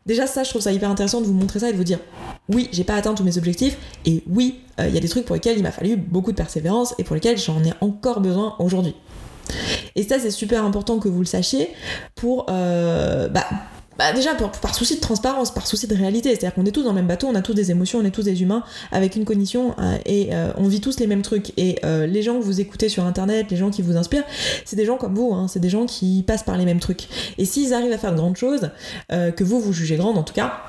Déjà, 0.07 0.27
ça, 0.27 0.43
je 0.43 0.51
trouve 0.51 0.63
ça 0.63 0.73
hyper 0.73 0.91
intéressant 0.91 1.21
de 1.21 1.27
vous 1.27 1.35
montrer 1.35 1.61
ça 1.61 1.69
et 1.69 1.73
de 1.73 1.77
vous 1.77 1.85
dire 1.85 1.99
oui, 2.49 2.69
j'ai 2.73 2.85
pas 2.85 2.95
atteint 2.95 3.15
tous 3.15 3.25
mes 3.25 3.39
objectifs. 3.39 3.77
Et 4.05 4.23
oui, 4.29 4.61
euh, 4.81 4.89
il 4.89 4.95
y 4.95 4.99
a 4.99 5.01
des 5.01 5.09
trucs 5.09 5.25
pour 5.25 5.35
lesquels 5.35 5.57
il 5.57 5.63
m'a 5.63 5.73
fallu 5.73 5.97
beaucoup 5.97 6.33
de 6.33 6.37
persévérance 6.37 6.95
et 6.99 7.05
pour 7.05 7.15
lesquels 7.15 7.39
j'en 7.39 7.63
ai 7.65 7.73
encore 7.81 8.21
besoin 8.21 8.55
aujourd'hui. 8.59 8.95
Et 9.95 10.03
ça, 10.03 10.19
c'est 10.19 10.31
super 10.31 10.65
important 10.65 10.99
que 10.99 11.09
vous 11.09 11.21
le 11.21 11.27
sachiez 11.27 11.71
pour 12.15 12.47
euh, 12.51 13.29
bah, 13.29 13.47
bah 13.99 14.13
déjà 14.13 14.35
par 14.35 14.75
souci 14.75 14.97
de 14.97 15.01
transparence, 15.01 15.53
par 15.53 15.67
souci 15.67 15.87
de 15.87 15.95
réalité, 15.95 16.31
c'est-à-dire 16.31 16.55
qu'on 16.55 16.67
est 16.67 16.73
tous 16.73 16.83
dans 16.83 16.91
le 16.91 16.97
même 16.97 17.07
bateau, 17.07 17.29
on 17.29 17.35
a 17.35 17.43
tous 17.43 17.55
des 17.55 17.71
émotions, 17.71 18.01
on 18.01 18.05
est 18.05 18.11
tous 18.11 18.25
des 18.25 18.43
humains 18.43 18.63
avec 18.93 19.17
une 19.17 19.25
cognition 19.25 19.75
euh, 19.79 19.97
et 20.05 20.35
euh, 20.35 20.53
on 20.57 20.69
vit 20.69 20.81
tous 20.81 20.99
les 20.99 21.07
mêmes 21.07 21.23
trucs. 21.23 21.53
Et 21.57 21.79
euh, 21.85 22.07
les 22.07 22.23
gens 22.23 22.39
que 22.39 22.45
vous 22.45 22.61
écoutez 22.61 22.89
sur 22.89 23.05
internet, 23.05 23.47
les 23.51 23.57
gens 23.57 23.71
qui 23.71 23.83
vous 23.83 23.97
inspirent, 23.97 24.25
c'est 24.65 24.77
des 24.77 24.85
gens 24.85 24.97
comme 24.97 25.15
vous, 25.15 25.33
hein, 25.33 25.47
c'est 25.49 25.61
des 25.61 25.71
gens 25.71 25.87
qui 25.87 26.25
passent 26.27 26.43
par 26.43 26.59
les 26.59 26.65
mêmes 26.65 26.81
trucs. 26.81 27.09
Et 27.39 27.45
s'ils 27.45 27.73
arrivent 27.73 27.93
à 27.93 27.99
faire 27.99 28.13
de 28.13 28.17
grandes 28.17 28.37
choses, 28.37 28.71
que 29.09 29.45
vous 29.45 29.61
vous 29.61 29.73
jugez 29.73 29.97
grandes 29.97 30.19
en 30.19 30.23
tout 30.23 30.35
cas, 30.35 30.61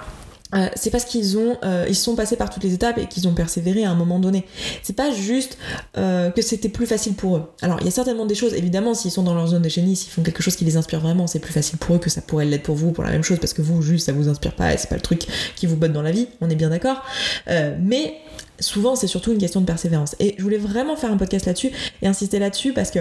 euh, 0.56 0.70
c'est 0.76 0.92
parce 0.92 1.04
qu'ils 1.06 1.38
ont 1.38 1.58
euh, 1.64 1.86
ils 1.90 1.96
sont 1.96 2.16
passés 2.16 2.38
par 2.38 2.50
toutes 2.50 2.64
les 2.64 2.74
étapes 2.74 2.98
et 2.98 3.08
qu'ils 3.08 3.28
ont 3.28 3.34
persévéré 3.34 3.84
à 3.84 3.92
un 3.92 3.96
moment 3.96 4.20
donné. 4.20 4.46
C'est 4.82 4.96
pas 4.96 5.12
juste 5.12 5.58
euh, 5.98 6.30
que 6.32 6.42
c'était 6.42 6.70
plus 6.70 6.86
facile 6.86 7.14
pour 7.14 7.38
eux. 7.38 7.44
Alors 7.62 7.80
il 7.82 7.86
y 7.86 7.90
a 7.90 7.92
certainement 7.92 8.26
des 8.26 8.36
choses, 8.36 8.54
évidemment, 8.54 8.94
s'ils 8.94 9.12
sont 9.12 9.24
dans 9.24 9.34
leur 9.34 9.48
zone 9.48 9.62
de 9.62 9.70
génie, 9.70 9.96
s'ils 9.96 10.12
font 10.12 10.24
quelque 10.24 10.42
chose 10.42 10.56
qui 10.56 10.66
les 10.66 10.78
inspire 10.78 11.00
vraiment, 11.00 11.28
c'est 11.28 11.40
plus 11.40 11.54
facile 11.54 11.78
pour 11.78 11.96
eux 11.96 12.00
que 12.00 12.10
ça 12.10 12.22
pourrait 12.22 12.46
l'être 12.46 12.64
pour 12.64 12.76
vous 12.76 12.92
pour 12.92 13.04
la 13.04 13.12
même 13.12 13.24
chose 13.24 13.40
parce 13.40 13.54
que 13.54 13.62
vous 13.62 13.82
juste 13.82 14.06
ça 14.06 14.14
vous 14.14 14.30
inspire 14.30 14.54
pas 14.54 14.74
et 14.74 14.78
c'est 14.78 14.90
pas 14.90 14.96
le 14.96 15.02
truc 15.02 15.24
qui 15.56 15.66
vous 15.66 15.76
botte 15.76 15.94
dans 15.94 16.02
la 16.02 16.12
vie. 16.12 16.28
On 16.42 16.50
est 16.50 16.56
bien 16.56 16.70
d'accord. 16.70 17.04
mais 17.48 18.16
souvent 18.60 18.96
c'est 18.96 19.08
surtout 19.08 19.32
une 19.32 19.38
question 19.38 19.62
de 19.62 19.66
persévérance. 19.66 20.16
Et 20.20 20.36
je 20.38 20.44
voulais 20.44 20.58
vraiment 20.58 20.96
faire 20.96 21.12
un 21.12 21.18
podcast 21.18 21.46
là-dessus 21.46 21.72
et 22.02 22.08
insister 22.08 22.40
là-dessus 22.40 22.74
parce 22.74 22.92
que 22.92 23.00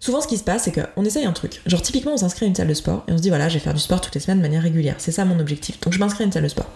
souvent 0.00 0.20
ce 0.20 0.28
qui 0.28 0.38
se 0.38 0.44
passe 0.44 0.64
c'est 0.64 0.72
qu'on 0.72 1.04
essaye 1.04 1.24
un 1.24 1.32
truc. 1.32 1.60
Genre 1.66 1.82
typiquement 1.82 2.14
on 2.14 2.18
s'inscrit 2.18 2.46
à 2.46 2.48
une 2.48 2.54
salle 2.54 2.68
de 2.68 2.74
sport 2.74 3.04
et 3.08 3.12
on 3.12 3.16
se 3.16 3.22
dit 3.22 3.28
voilà 3.28 3.48
je 3.48 3.54
vais 3.54 3.60
faire 3.60 3.74
du 3.74 3.80
sport 3.80 4.00
toutes 4.00 4.14
les 4.14 4.20
semaines 4.20 4.38
de 4.38 4.42
manière 4.42 4.62
régulière. 4.62 4.96
C'est 4.98 5.12
ça 5.12 5.24
mon 5.24 5.38
objectif. 5.40 5.80
Donc 5.80 5.92
je 5.92 5.98
m'inscris 5.98 6.24
à 6.24 6.26
une 6.26 6.32
salle 6.32 6.44
de 6.44 6.48
sport. 6.48 6.70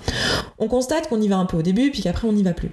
On 0.58 0.68
constate 0.68 1.08
qu'on 1.08 1.20
y 1.20 1.28
va 1.28 1.36
un 1.36 1.46
peu 1.46 1.56
au 1.56 1.62
début 1.62 1.90
puis 1.90 2.02
qu'après 2.02 2.28
on 2.28 2.32
n'y 2.32 2.42
va 2.42 2.52
plus. 2.52 2.70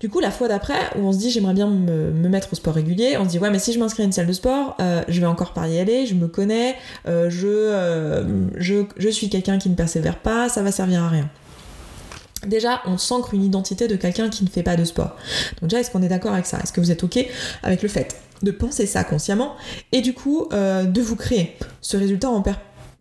Du 0.00 0.08
coup, 0.08 0.20
la 0.20 0.30
fois 0.30 0.46
d'après, 0.46 0.78
où 0.96 1.00
on 1.00 1.12
se 1.12 1.18
dit 1.18 1.30
j'aimerais 1.30 1.54
bien 1.54 1.66
me, 1.66 2.28
mettre 2.28 2.52
au 2.52 2.56
sport 2.56 2.74
régulier, 2.74 3.16
on 3.18 3.24
se 3.24 3.30
dit 3.30 3.38
ouais, 3.38 3.50
mais 3.50 3.58
si 3.58 3.72
je 3.72 3.80
m'inscris 3.80 4.04
à 4.04 4.06
une 4.06 4.12
salle 4.12 4.28
de 4.28 4.32
sport, 4.32 4.76
euh, 4.80 5.02
je 5.08 5.20
vais 5.20 5.26
encore 5.26 5.52
par 5.52 5.66
y 5.66 5.78
aller, 5.78 6.06
je 6.06 6.14
me 6.14 6.28
connais, 6.28 6.76
euh, 7.08 7.28
je, 7.30 7.48
euh, 7.48 8.46
je, 8.56 8.84
je 8.96 9.08
suis 9.08 9.28
quelqu'un 9.28 9.58
qui 9.58 9.68
ne 9.68 9.74
persévère 9.74 10.18
pas, 10.18 10.48
ça 10.48 10.62
va 10.62 10.70
servir 10.70 11.02
à 11.02 11.08
rien. 11.08 11.28
Déjà, 12.46 12.82
on 12.86 12.98
s'ancre 12.98 13.34
une 13.34 13.44
identité 13.44 13.88
de 13.88 13.96
quelqu'un 13.96 14.28
qui 14.28 14.44
ne 14.44 14.48
fait 14.48 14.62
pas 14.62 14.76
de 14.76 14.84
sport. 14.84 15.16
Donc 15.60 15.70
déjà, 15.70 15.80
est-ce 15.80 15.90
qu'on 15.90 16.02
est, 16.02 16.08
d'accord 16.08 16.32
avec 16.32 16.46
ça? 16.46 16.58
Est-ce 16.62 16.72
que 16.72 16.80
vous 16.80 16.90
êtes 16.90 17.02
OK 17.02 17.18
avec 17.62 17.82
le 17.82 17.88
fait 17.88 18.16
de 18.42 18.50
penser 18.52 18.86
ça 18.86 19.02
consciemment 19.02 19.56
et 19.90 20.00
du 20.00 20.14
coup 20.14 20.48
euh, 20.52 20.84
de 20.84 21.00
vous 21.00 21.16
créer 21.16 21.56
ce 21.80 21.96
résultat 21.96 22.30
en, 22.30 22.40
per 22.40 22.52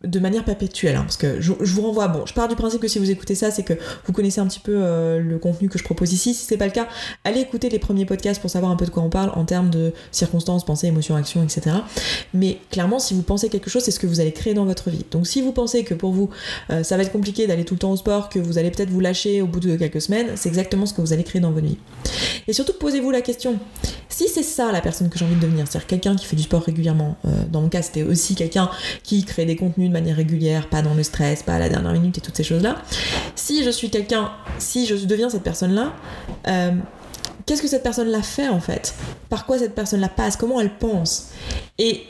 de 0.08 0.20
manière 0.20 0.46
perpétuelle, 0.46 0.96
hein, 0.96 1.02
parce 1.02 1.18
que 1.18 1.42
je, 1.42 1.52
vous 1.52 1.82
renvoie, 1.82 2.08
bon, 2.08 2.26
je 2.26 2.34
pars 2.34 2.48
du 2.48 2.56
principe 2.56 2.82
que 2.82 2.88
si 2.88 3.00
vous 3.00 3.12
écoutez 3.12 3.36
ça, 3.36 3.52
c'est 3.52 3.64
que 3.64 3.74
vous 4.06 4.14
connaissez 4.14 4.40
un 4.40 4.48
petit 4.48 4.60
peu 4.60 4.74
euh, 4.76 5.20
le 5.20 5.38
contenu 5.38 5.70
que 5.70 5.78
je 5.78 5.84
propose 5.84 6.14
ici. 6.14 6.34
Si 6.34 6.46
c'est 6.46 6.58
pas 6.58 6.66
le 6.66 6.72
cas, 6.72 6.88
allez 7.24 7.42
écouter 7.42 7.70
les 7.70 7.80
premiers 7.80 8.06
podcasts 8.06 8.42
pour 8.42 8.50
savoir 8.50 8.72
un 8.72 8.76
peu 8.76 8.86
de 8.86 8.92
quoi 8.92 9.04
on 9.04 9.10
parle 9.10 9.32
en 9.36 9.46
termes 9.46 9.70
de 9.70 9.94
circonstances, 10.12 10.66
pensées, 10.66 10.88
émotions, 10.88 11.16
actions, 11.16 11.44
etc. 11.44 11.78
Mais 12.34 12.60
clairement, 12.72 13.00
si 13.00 13.14
vous 13.14 13.22
pensez 13.22 13.50
quelque 13.50 13.70
chose, 13.70 13.84
c'est 13.84 13.92
ce 13.92 14.00
que 14.00 14.08
vous 14.08 14.20
allez 14.20 14.32
créer 14.32 14.54
dans 14.54 14.66
votre 14.66 14.90
vie. 14.90 15.06
Donc 15.12 15.28
si 15.28 15.42
vous 15.42 15.52
pensez 15.52 15.84
que 15.84 15.94
pour 15.94 16.12
vous, 16.12 16.30
euh, 16.70 16.84
ça 16.84 16.98
va 16.98 17.04
être 17.04 17.12
compliqué 17.12 17.48
d'aller 17.48 17.66
tout 17.66 17.74
le 17.74 17.80
temps 17.80 17.92
au 17.92 17.98
sport, 17.98 18.30
que 18.30 18.40
vous 18.40 18.58
allez 18.58 18.72
peut-être 18.72 18.90
vous 18.90 19.00
lâcher 19.00 19.42
au 19.42 19.48
bout 19.48 19.60
de 19.60 19.76
quelques 19.76 20.02
semaines, 20.02 20.28
c'est 20.36 20.50
exactement 20.50 20.86
ce 20.86 20.94
que 20.94 21.02
vous 21.02 21.14
allez 21.14 21.24
créer 21.24 21.42
dans 21.42 21.52
votre 21.52 21.66
vie. 21.66 21.78
Et 22.48 22.54
surtout, 22.54 22.74
posez-vous 22.74 23.12
la 23.12 23.22
question, 23.22 23.60
si 24.10 24.28
c'est 24.28 24.44
ça 24.44 24.72
la 24.72 24.82
personne 24.82 25.10
que 25.10 25.18
j'ai 25.18 25.26
envie 25.26 25.36
de 25.36 25.42
devenir, 25.42 25.68
c'est-à-dire 25.68 25.88
quelqu'un 25.88 26.16
qui 26.16 26.26
fait 26.26 26.36
du 26.36 26.44
sport 26.44 26.64
régulièrement, 26.64 27.18
euh, 27.26 27.30
dans 27.52 27.62
mon 27.62 27.70
cas 27.70 27.82
c'était 27.82 28.04
aussi 28.04 28.36
quelqu'un 28.36 28.70
qui 29.04 29.24
crée 29.26 29.46
des 29.46 29.56
contenus 29.56 29.90
de 29.90 29.94
manière 29.94 30.16
régulière, 30.16 30.70
pas 30.70 30.82
dans 30.82 30.94
le 30.94 31.04
stress, 31.04 31.44
pas 31.44 31.56
à 31.56 31.60
la 31.60 31.70
dernière 31.70 31.94
minute 31.94 32.18
et 32.18 32.22
toutes 32.22 32.38
ces 32.38 32.44
choses-là, 32.44 32.78
si 33.36 33.64
je 33.64 33.70
suis 33.70 33.90
quelqu'un, 33.90 34.32
si 34.60 34.86
je 34.86 34.96
deviens 34.96 35.30
cette 35.30 35.44
personne-là, 35.44 35.94
euh, 36.48 36.72
qu'est-ce 37.46 37.62
que 37.62 37.68
cette 37.68 37.84
personne-là 37.84 38.22
fait 38.22 38.50
en 38.50 38.60
fait? 38.60 38.94
Par 39.30 39.46
quoi 39.46 39.58
cette 39.60 39.76
personne-là 39.76 40.10
passe? 40.10 40.36
Comment 40.38 40.62
elle 40.62 40.78
pense? 40.78 41.30
Et 41.78 42.06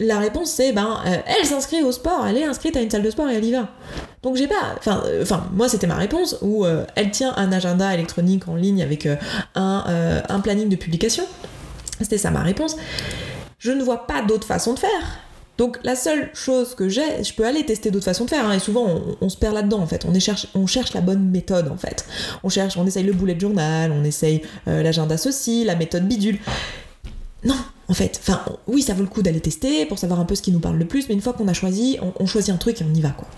la 0.00 0.18
réponse 0.18 0.50
c'est 0.50 0.72
ben 0.72 1.00
euh, 1.06 1.16
elle 1.26 1.46
s'inscrit 1.46 1.82
au 1.82 1.92
sport, 1.92 2.26
elle 2.26 2.36
est 2.36 2.44
inscrite 2.44 2.76
à 2.76 2.80
une 2.80 2.90
salle 2.90 3.02
de 3.02 3.10
sport 3.10 3.28
et 3.28 3.34
elle 3.34 3.44
y 3.44 3.52
va. 3.52 3.68
Donc 4.22 4.36
j'ai 4.36 4.46
pas, 4.46 4.74
enfin, 4.78 5.02
euh, 5.06 5.24
moi 5.52 5.68
c'était 5.68 5.86
ma 5.86 5.96
réponse 5.96 6.36
où 6.42 6.64
euh, 6.64 6.84
elle 6.94 7.10
tient 7.10 7.34
un 7.36 7.52
agenda 7.52 7.92
électronique 7.94 8.48
en 8.48 8.54
ligne 8.54 8.82
avec 8.82 9.08
un, 9.54 10.40
planning 10.42 10.68
de 10.68 10.76
publication. 10.76 11.24
C'était 12.00 12.18
ça 12.18 12.30
ma 12.30 12.42
réponse. 12.42 12.76
Je 13.58 13.72
ne 13.72 13.82
vois 13.82 14.06
pas 14.06 14.22
d'autre 14.22 14.46
façon 14.46 14.74
de 14.74 14.78
faire. 14.78 15.20
Donc 15.56 15.78
la 15.82 15.96
seule 15.96 16.30
chose 16.34 16.76
que 16.76 16.88
j'ai, 16.88 17.24
je 17.24 17.34
peux 17.34 17.44
aller 17.44 17.66
tester 17.66 17.90
d'autres 17.90 18.04
façons 18.04 18.24
de 18.24 18.30
faire, 18.30 18.46
hein, 18.46 18.52
et 18.52 18.60
souvent 18.60 18.86
on, 19.20 19.28
se 19.28 19.36
perd 19.36 19.54
là-dedans 19.54 19.80
en 19.80 19.86
fait. 19.88 20.06
On, 20.08 20.16
cherche, 20.20 20.46
on 20.54 20.68
cherche 20.68 20.94
la 20.94 21.00
bonne 21.00 21.30
méthode 21.30 21.66
en 21.66 21.76
fait. 21.76 22.06
On 22.44 22.48
cherche, 22.48 22.76
on 22.76 22.86
essaye 22.86 23.02
le 23.02 23.12
bullet 23.12 23.38
journal, 23.38 23.90
on 23.90 24.04
essaye 24.04 24.42
l'agenda 24.66 25.16
ceci, 25.16 25.64
la 25.64 25.74
méthode 25.74 26.06
bidule. 26.06 26.38
Non, 27.44 27.56
en 27.88 27.94
fait. 27.94 28.20
Enfin, 28.20 28.40
oui, 28.66 28.82
ça 28.82 28.94
vaut 28.94 29.02
le 29.02 29.08
coup 29.08 29.22
d'aller 29.22 29.40
tester 29.40 29.86
pour 29.86 29.98
savoir 29.98 30.20
un 30.20 30.24
peu 30.24 30.34
ce 30.34 30.42
qui 30.42 30.52
nous 30.52 30.58
parle 30.58 30.76
le 30.76 30.86
plus, 30.86 31.08
mais 31.08 31.14
une 31.14 31.20
fois 31.20 31.32
qu'on 31.32 31.48
a 31.48 31.52
choisi, 31.52 31.98
on, 32.18 32.26
choisit 32.26 32.52
un 32.52 32.56
truc 32.56 32.80
et 32.80 32.84
on 32.84 32.94
y 32.94 33.00
va, 33.00 33.10
quoi. 33.10 33.28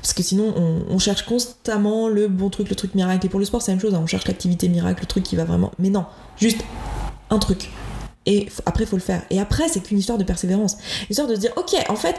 Parce 0.00 0.14
que 0.14 0.22
sinon, 0.22 0.54
on, 0.88 0.98
cherche 0.98 1.24
constamment 1.24 2.08
le 2.08 2.28
bon 2.28 2.48
truc, 2.48 2.70
le 2.70 2.76
truc 2.76 2.94
miracle. 2.94 3.26
Et 3.26 3.28
pour 3.28 3.40
le 3.40 3.46
sport, 3.46 3.60
c'est 3.60 3.72
la 3.72 3.76
même 3.76 3.82
chose, 3.82 3.94
hein. 3.94 4.00
on 4.02 4.06
cherche 4.06 4.26
l'activité 4.26 4.68
miracle, 4.68 5.00
le 5.02 5.06
truc 5.06 5.24
qui 5.24 5.36
va 5.36 5.44
vraiment. 5.44 5.72
Mais 5.78 5.90
non, 5.90 6.06
juste 6.38 6.60
un 7.30 7.38
truc. 7.38 7.70
Et 8.26 8.48
après, 8.66 8.84
il 8.84 8.86
faut 8.86 8.96
le 8.96 9.02
faire. 9.02 9.22
Et 9.30 9.40
après, 9.40 9.68
c'est 9.68 9.80
qu'une 9.80 9.98
histoire 9.98 10.18
de 10.18 10.24
persévérance. 10.24 10.74
Une 11.02 11.10
histoire 11.10 11.28
de 11.28 11.36
dire, 11.36 11.52
ok, 11.56 11.74
en 11.88 11.94
fait, 11.94 12.16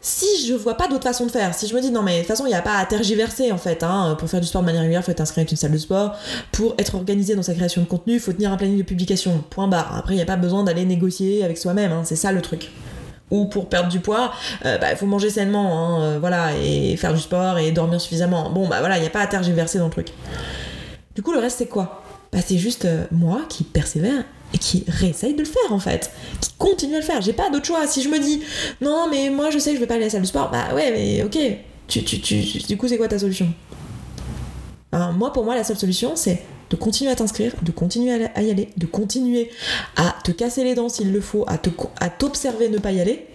si 0.00 0.46
je 0.46 0.54
vois 0.54 0.76
pas 0.76 0.86
d'autre 0.86 1.02
façon 1.02 1.26
de 1.26 1.32
faire, 1.32 1.52
si 1.54 1.66
je 1.66 1.74
me 1.74 1.80
dis, 1.80 1.90
non, 1.90 2.02
mais 2.02 2.14
de 2.14 2.18
toute 2.20 2.28
façon, 2.28 2.46
il 2.46 2.50
n'y 2.50 2.54
a 2.54 2.62
pas 2.62 2.76
à 2.76 2.86
tergiverser, 2.86 3.50
en 3.50 3.58
fait. 3.58 3.82
Hein, 3.82 4.16
pour 4.18 4.28
faire 4.30 4.40
du 4.40 4.46
sport 4.46 4.60
de 4.60 4.66
manière 4.66 4.82
régulière, 4.82 5.00
il 5.02 5.04
faut 5.04 5.10
être 5.10 5.20
inscrit 5.20 5.40
à 5.40 5.44
une 5.50 5.56
salle 5.56 5.72
de 5.72 5.78
sport. 5.78 6.14
Pour 6.52 6.74
être 6.78 6.94
organisé 6.94 7.34
dans 7.34 7.42
sa 7.42 7.54
création 7.54 7.82
de 7.82 7.86
contenu, 7.86 8.14
il 8.14 8.20
faut 8.20 8.32
tenir 8.32 8.52
un 8.52 8.56
planning 8.56 8.78
de 8.78 8.84
publication. 8.84 9.42
Point 9.50 9.66
barre. 9.66 9.96
Après, 9.96 10.14
il 10.14 10.16
n'y 10.16 10.22
a 10.22 10.26
pas 10.26 10.36
besoin 10.36 10.62
d'aller 10.62 10.84
négocier 10.84 11.42
avec 11.44 11.58
soi-même. 11.58 11.90
Hein, 11.90 12.02
c'est 12.04 12.16
ça 12.16 12.30
le 12.30 12.40
truc. 12.40 12.70
Ou 13.32 13.46
pour 13.46 13.68
perdre 13.68 13.88
du 13.88 13.98
poids, 13.98 14.30
euh, 14.66 14.78
bah, 14.78 14.92
il 14.92 14.96
faut 14.96 15.06
manger 15.06 15.30
sainement, 15.30 15.78
hein, 15.78 16.02
euh, 16.02 16.18
voilà, 16.20 16.54
et 16.54 16.96
faire 16.96 17.14
du 17.14 17.20
sport 17.20 17.58
et 17.58 17.72
dormir 17.72 18.00
suffisamment. 18.00 18.50
Bon, 18.50 18.68
bah 18.68 18.80
voilà, 18.80 18.98
il 18.98 19.00
n'y 19.00 19.06
a 19.06 19.10
pas 19.10 19.22
à 19.22 19.26
tergiverser 19.26 19.78
dans 19.78 19.86
le 19.86 19.90
truc. 19.90 20.12
Du 21.14 21.22
coup, 21.22 21.32
le 21.32 21.38
reste, 21.38 21.58
c'est 21.58 21.66
quoi? 21.66 22.02
Bah, 22.30 22.38
c'est 22.44 22.58
juste 22.58 22.84
euh, 22.84 23.04
moi 23.10 23.40
qui 23.48 23.64
persévère 23.64 24.22
et 24.54 24.58
qui 24.58 24.84
réessaye 24.88 25.34
de 25.34 25.40
le 25.40 25.44
faire 25.44 25.72
en 25.72 25.78
fait, 25.78 26.10
qui 26.40 26.50
continue 26.58 26.94
à 26.94 26.98
le 26.98 27.04
faire. 27.04 27.20
J'ai 27.22 27.32
pas 27.32 27.50
d'autre 27.50 27.66
choix. 27.66 27.86
Si 27.86 28.02
je 28.02 28.08
me 28.08 28.18
dis 28.18 28.42
non, 28.80 29.08
mais 29.10 29.30
moi 29.30 29.50
je 29.50 29.58
sais 29.58 29.70
que 29.70 29.76
je 29.76 29.80
vais 29.80 29.86
pas 29.86 29.94
aller 29.94 30.04
à 30.04 30.06
la 30.06 30.10
salle 30.10 30.22
de 30.22 30.26
sport, 30.26 30.50
bah 30.50 30.74
ouais, 30.74 30.90
mais 30.90 31.22
ok, 31.22 31.38
tu, 31.88 32.04
tu, 32.04 32.20
tu, 32.20 32.58
du 32.58 32.76
coup, 32.76 32.88
c'est 32.88 32.96
quoi 32.96 33.08
ta 33.08 33.18
solution? 33.18 33.52
Moi, 34.92 35.32
pour 35.32 35.44
moi, 35.44 35.54
la 35.54 35.64
seule 35.64 35.78
solution, 35.78 36.16
c'est 36.16 36.42
de 36.70 36.76
continuer 36.76 37.10
à 37.10 37.14
t'inscrire, 37.14 37.52
de 37.62 37.70
continuer 37.70 38.26
à 38.34 38.42
y 38.42 38.50
aller, 38.50 38.70
de 38.76 38.86
continuer 38.86 39.50
à 39.96 40.14
te 40.24 40.32
casser 40.32 40.64
les 40.64 40.74
dents 40.74 40.88
s'il 40.88 41.12
le 41.12 41.20
faut, 41.20 41.46
à 41.46 42.08
t'observer 42.08 42.68
ne 42.68 42.78
pas 42.78 42.92
y 42.92 43.00
aller, 43.00 43.26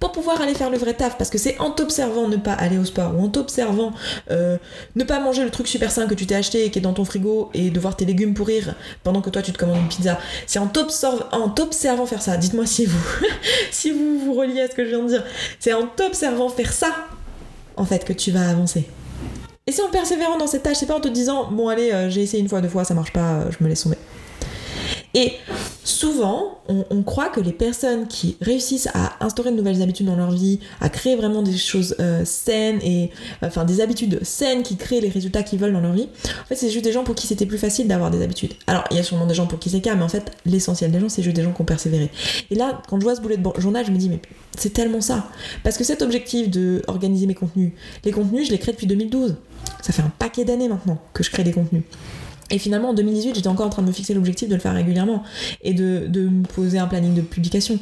pour 0.00 0.12
pouvoir 0.12 0.40
aller 0.40 0.54
faire 0.54 0.70
le 0.70 0.78
vrai 0.78 0.94
taf. 0.94 1.16
Parce 1.18 1.30
que 1.30 1.38
c'est 1.38 1.58
en 1.58 1.70
t'observant 1.70 2.28
ne 2.28 2.36
pas 2.36 2.52
aller 2.52 2.78
au 2.78 2.84
sport, 2.84 3.14
ou 3.16 3.24
en 3.24 3.28
t'observant 3.28 3.92
euh, 4.30 4.56
ne 4.96 5.04
pas 5.04 5.20
manger 5.20 5.44
le 5.44 5.50
truc 5.50 5.68
super 5.68 5.90
sain 5.90 6.06
que 6.06 6.14
tu 6.14 6.26
t'es 6.26 6.34
acheté 6.34 6.64
et 6.64 6.70
qui 6.70 6.78
est 6.78 6.82
dans 6.82 6.92
ton 6.92 7.04
frigo 7.04 7.50
et 7.54 7.70
de 7.70 7.80
voir 7.80 7.96
tes 7.96 8.04
légumes 8.04 8.34
pourrir 8.34 8.74
pendant 9.02 9.20
que 9.20 9.30
toi 9.30 9.42
tu 9.42 9.52
te 9.52 9.58
commandes 9.58 9.78
une 9.78 9.88
pizza. 9.88 10.18
C'est 10.46 10.58
en 10.58 10.68
t'observant 10.68 12.06
faire 12.06 12.22
ça. 12.22 12.36
Dites-moi 12.36 12.66
si 12.66 12.86
vous, 12.86 12.98
vous 13.94 14.18
vous 14.24 14.34
reliez 14.34 14.62
à 14.62 14.70
ce 14.70 14.74
que 14.74 14.84
je 14.84 14.90
viens 14.90 15.02
de 15.02 15.08
dire. 15.08 15.24
C'est 15.58 15.72
en 15.72 15.86
t'observant 15.86 16.48
faire 16.48 16.72
ça, 16.72 16.94
en 17.76 17.84
fait, 17.84 18.04
que 18.04 18.12
tu 18.12 18.30
vas 18.30 18.48
avancer. 18.48 18.86
Et 19.66 19.72
c'est 19.72 19.82
en 19.82 19.88
persévérant 19.88 20.36
dans 20.36 20.46
cette 20.46 20.62
tâche, 20.62 20.76
c'est 20.76 20.86
pas 20.86 20.96
en 20.96 21.00
te 21.00 21.08
disant 21.08 21.50
bon 21.50 21.68
allez, 21.68 21.90
euh, 21.90 22.10
j'ai 22.10 22.22
essayé 22.22 22.42
une 22.42 22.48
fois, 22.48 22.60
deux 22.60 22.68
fois, 22.68 22.84
ça 22.84 22.92
marche 22.92 23.12
pas, 23.12 23.34
euh, 23.34 23.50
je 23.50 23.64
me 23.64 23.68
laisse 23.68 23.82
tomber. 23.82 23.96
Et 25.14 25.32
souvent, 25.84 26.58
on, 26.68 27.02
croit 27.02 27.28
que 27.28 27.40
les 27.40 27.52
personnes 27.52 28.06
qui 28.06 28.36
réussissent 28.40 28.88
à 28.94 29.24
instaurer 29.24 29.50
de 29.50 29.56
nouvelles 29.56 29.82
habitudes 29.82 30.06
dans 30.06 30.16
leur 30.16 30.30
vie, 30.30 30.58
à 30.80 30.88
créer 30.88 31.14
vraiment 31.14 31.42
des 31.42 31.56
choses 31.56 31.94
euh, 32.00 32.24
saines 32.24 32.80
et 32.82 33.10
enfin 33.42 33.64
des 33.64 33.80
habitudes 33.80 34.24
saines 34.24 34.62
qui 34.62 34.76
créent 34.76 35.00
les 35.00 35.10
résultats 35.10 35.42
qu'ils 35.42 35.58
veulent 35.58 35.74
dans 35.74 35.80
leur 35.80 35.92
vie, 35.92 36.08
en 36.42 36.46
fait, 36.46 36.56
c'est 36.56 36.70
juste 36.70 36.84
des 36.84 36.92
gens 36.92 37.04
pour 37.04 37.14
qui 37.14 37.26
c'était 37.26 37.46
plus 37.46 37.58
facile 37.58 37.86
d'avoir 37.86 38.10
des 38.10 38.22
habitudes. 38.22 38.54
Alors, 38.66 38.84
il 38.90 38.96
y 38.96 39.00
a 39.00 39.02
sûrement 39.02 39.26
des 39.26 39.34
gens 39.34 39.46
pour 39.46 39.58
qui 39.58 39.70
c'est 39.70 39.80
cas, 39.80 39.94
mais 39.94 40.02
en 40.02 40.08
fait, 40.08 40.32
l'essentiel 40.46 40.90
des 40.90 41.00
gens, 41.00 41.08
c'est 41.08 41.22
juste 41.22 41.36
des 41.36 41.42
gens 41.42 41.52
qui 41.52 41.60
ont 41.60 41.66
persévéré. 41.66 42.10
Et 42.50 42.54
là, 42.54 42.80
quand 42.88 42.98
je 42.98 43.04
vois 43.04 43.14
ce 43.14 43.20
boulet 43.20 43.36
de 43.36 43.60
journal, 43.60 43.84
je 43.84 43.90
me 43.90 43.98
dis, 43.98 44.08
mais 44.08 44.20
c'est 44.56 44.72
tellement 44.72 45.00
ça. 45.00 45.28
Parce 45.62 45.76
que 45.76 45.84
cet 45.84 46.02
objectif 46.02 46.50
de 46.50 46.82
mes 47.26 47.34
contenus, 47.34 47.72
les 48.04 48.12
contenus, 48.12 48.46
je 48.46 48.52
les 48.52 48.58
crée 48.58 48.72
depuis 48.72 48.86
2012. 48.86 49.36
Ça 49.82 49.92
fait 49.92 50.02
un 50.02 50.12
paquet 50.18 50.44
d'années 50.44 50.68
maintenant 50.68 50.98
que 51.12 51.22
je 51.22 51.30
crée 51.30 51.44
des 51.44 51.52
contenus. 51.52 51.82
Et 52.50 52.58
finalement, 52.58 52.90
en 52.90 52.94
2018, 52.94 53.34
j'étais 53.34 53.48
encore 53.48 53.66
en 53.66 53.70
train 53.70 53.82
de 53.82 53.88
me 53.88 53.92
fixer 53.92 54.14
l'objectif 54.14 54.48
de 54.48 54.54
le 54.54 54.60
faire 54.60 54.74
régulièrement 54.74 55.22
et 55.62 55.72
de, 55.72 56.08
me 56.28 56.46
poser 56.46 56.78
un 56.78 56.86
planning 56.86 57.14
de 57.14 57.22
publication. 57.22 57.78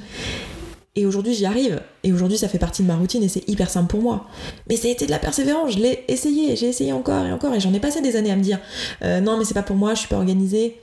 Et 0.94 1.06
aujourd'hui, 1.06 1.34
j'y 1.34 1.46
arrive. 1.46 1.80
Et 2.04 2.12
aujourd'hui, 2.12 2.36
ça 2.36 2.48
fait 2.48 2.58
partie 2.58 2.82
de 2.82 2.88
ma 2.88 2.96
routine 2.96 3.22
et 3.22 3.28
c'est 3.28 3.48
hyper 3.48 3.70
simple 3.70 3.88
pour 3.88 4.02
moi. 4.02 4.26
Mais 4.68 4.76
ça 4.76 4.88
a 4.88 4.90
été 4.90 5.06
de 5.06 5.10
la 5.10 5.18
persévérance. 5.18 5.72
Je 5.72 5.78
l'ai 5.78 6.04
essayé, 6.08 6.54
j'ai 6.54 6.66
essayé 6.68 6.92
encore 6.92 7.24
et 7.24 7.32
encore. 7.32 7.54
Et 7.54 7.60
j'en 7.60 7.72
ai 7.72 7.80
passé 7.80 8.02
des 8.02 8.16
années 8.16 8.30
à 8.30 8.36
me 8.36 8.42
dire 8.42 8.58
euh, 9.02 9.20
non, 9.20 9.38
mais 9.38 9.44
c'est 9.44 9.54
pas 9.54 9.62
pour 9.62 9.76
moi, 9.76 9.94
je 9.94 10.00
suis 10.00 10.08
pas 10.08 10.16
organisée. 10.16 10.78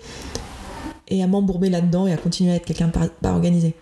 Et 1.07 1.23
à 1.23 1.27
m'embourber 1.27 1.69
là-dedans 1.69 2.07
et 2.07 2.13
à 2.13 2.17
continuer 2.17 2.51
à 2.51 2.55
être 2.55 2.65
quelqu'un 2.65 2.87
de 2.87 2.91
pas 2.91 3.31
organisé. 3.31 3.75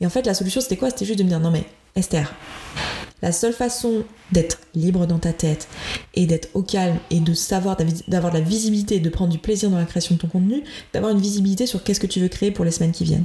Et 0.00 0.06
en 0.06 0.10
fait, 0.10 0.24
la 0.26 0.34
solution, 0.34 0.60
c'était 0.60 0.76
quoi? 0.76 0.90
C'était 0.90 1.04
juste 1.04 1.18
de 1.18 1.24
me 1.24 1.28
dire 1.28 1.40
non, 1.40 1.50
mais 1.50 1.64
Esther, 1.96 2.32
la 3.22 3.32
seule 3.32 3.52
façon 3.52 4.04
d'être 4.32 4.58
libre 4.74 5.06
dans 5.06 5.18
ta 5.18 5.32
tête 5.32 5.68
et 6.14 6.26
d'être 6.26 6.48
au 6.54 6.62
calme 6.62 6.96
et 7.10 7.20
de 7.20 7.34
savoir 7.34 7.76
d'avoir 8.08 8.32
de 8.32 8.38
la 8.38 8.44
visibilité, 8.44 9.00
de 9.00 9.08
prendre 9.08 9.30
du 9.30 9.38
plaisir 9.38 9.70
dans 9.70 9.78
la 9.78 9.84
création 9.84 10.14
de 10.14 10.20
ton 10.20 10.28
contenu, 10.28 10.62
d'avoir 10.92 11.12
une 11.12 11.20
visibilité 11.20 11.66
sur 11.66 11.82
qu'est-ce 11.82 12.00
que 12.00 12.06
tu 12.06 12.20
veux 12.20 12.28
créer 12.28 12.50
pour 12.50 12.64
les 12.64 12.70
semaines 12.70 12.92
qui 12.92 13.04
viennent. 13.04 13.24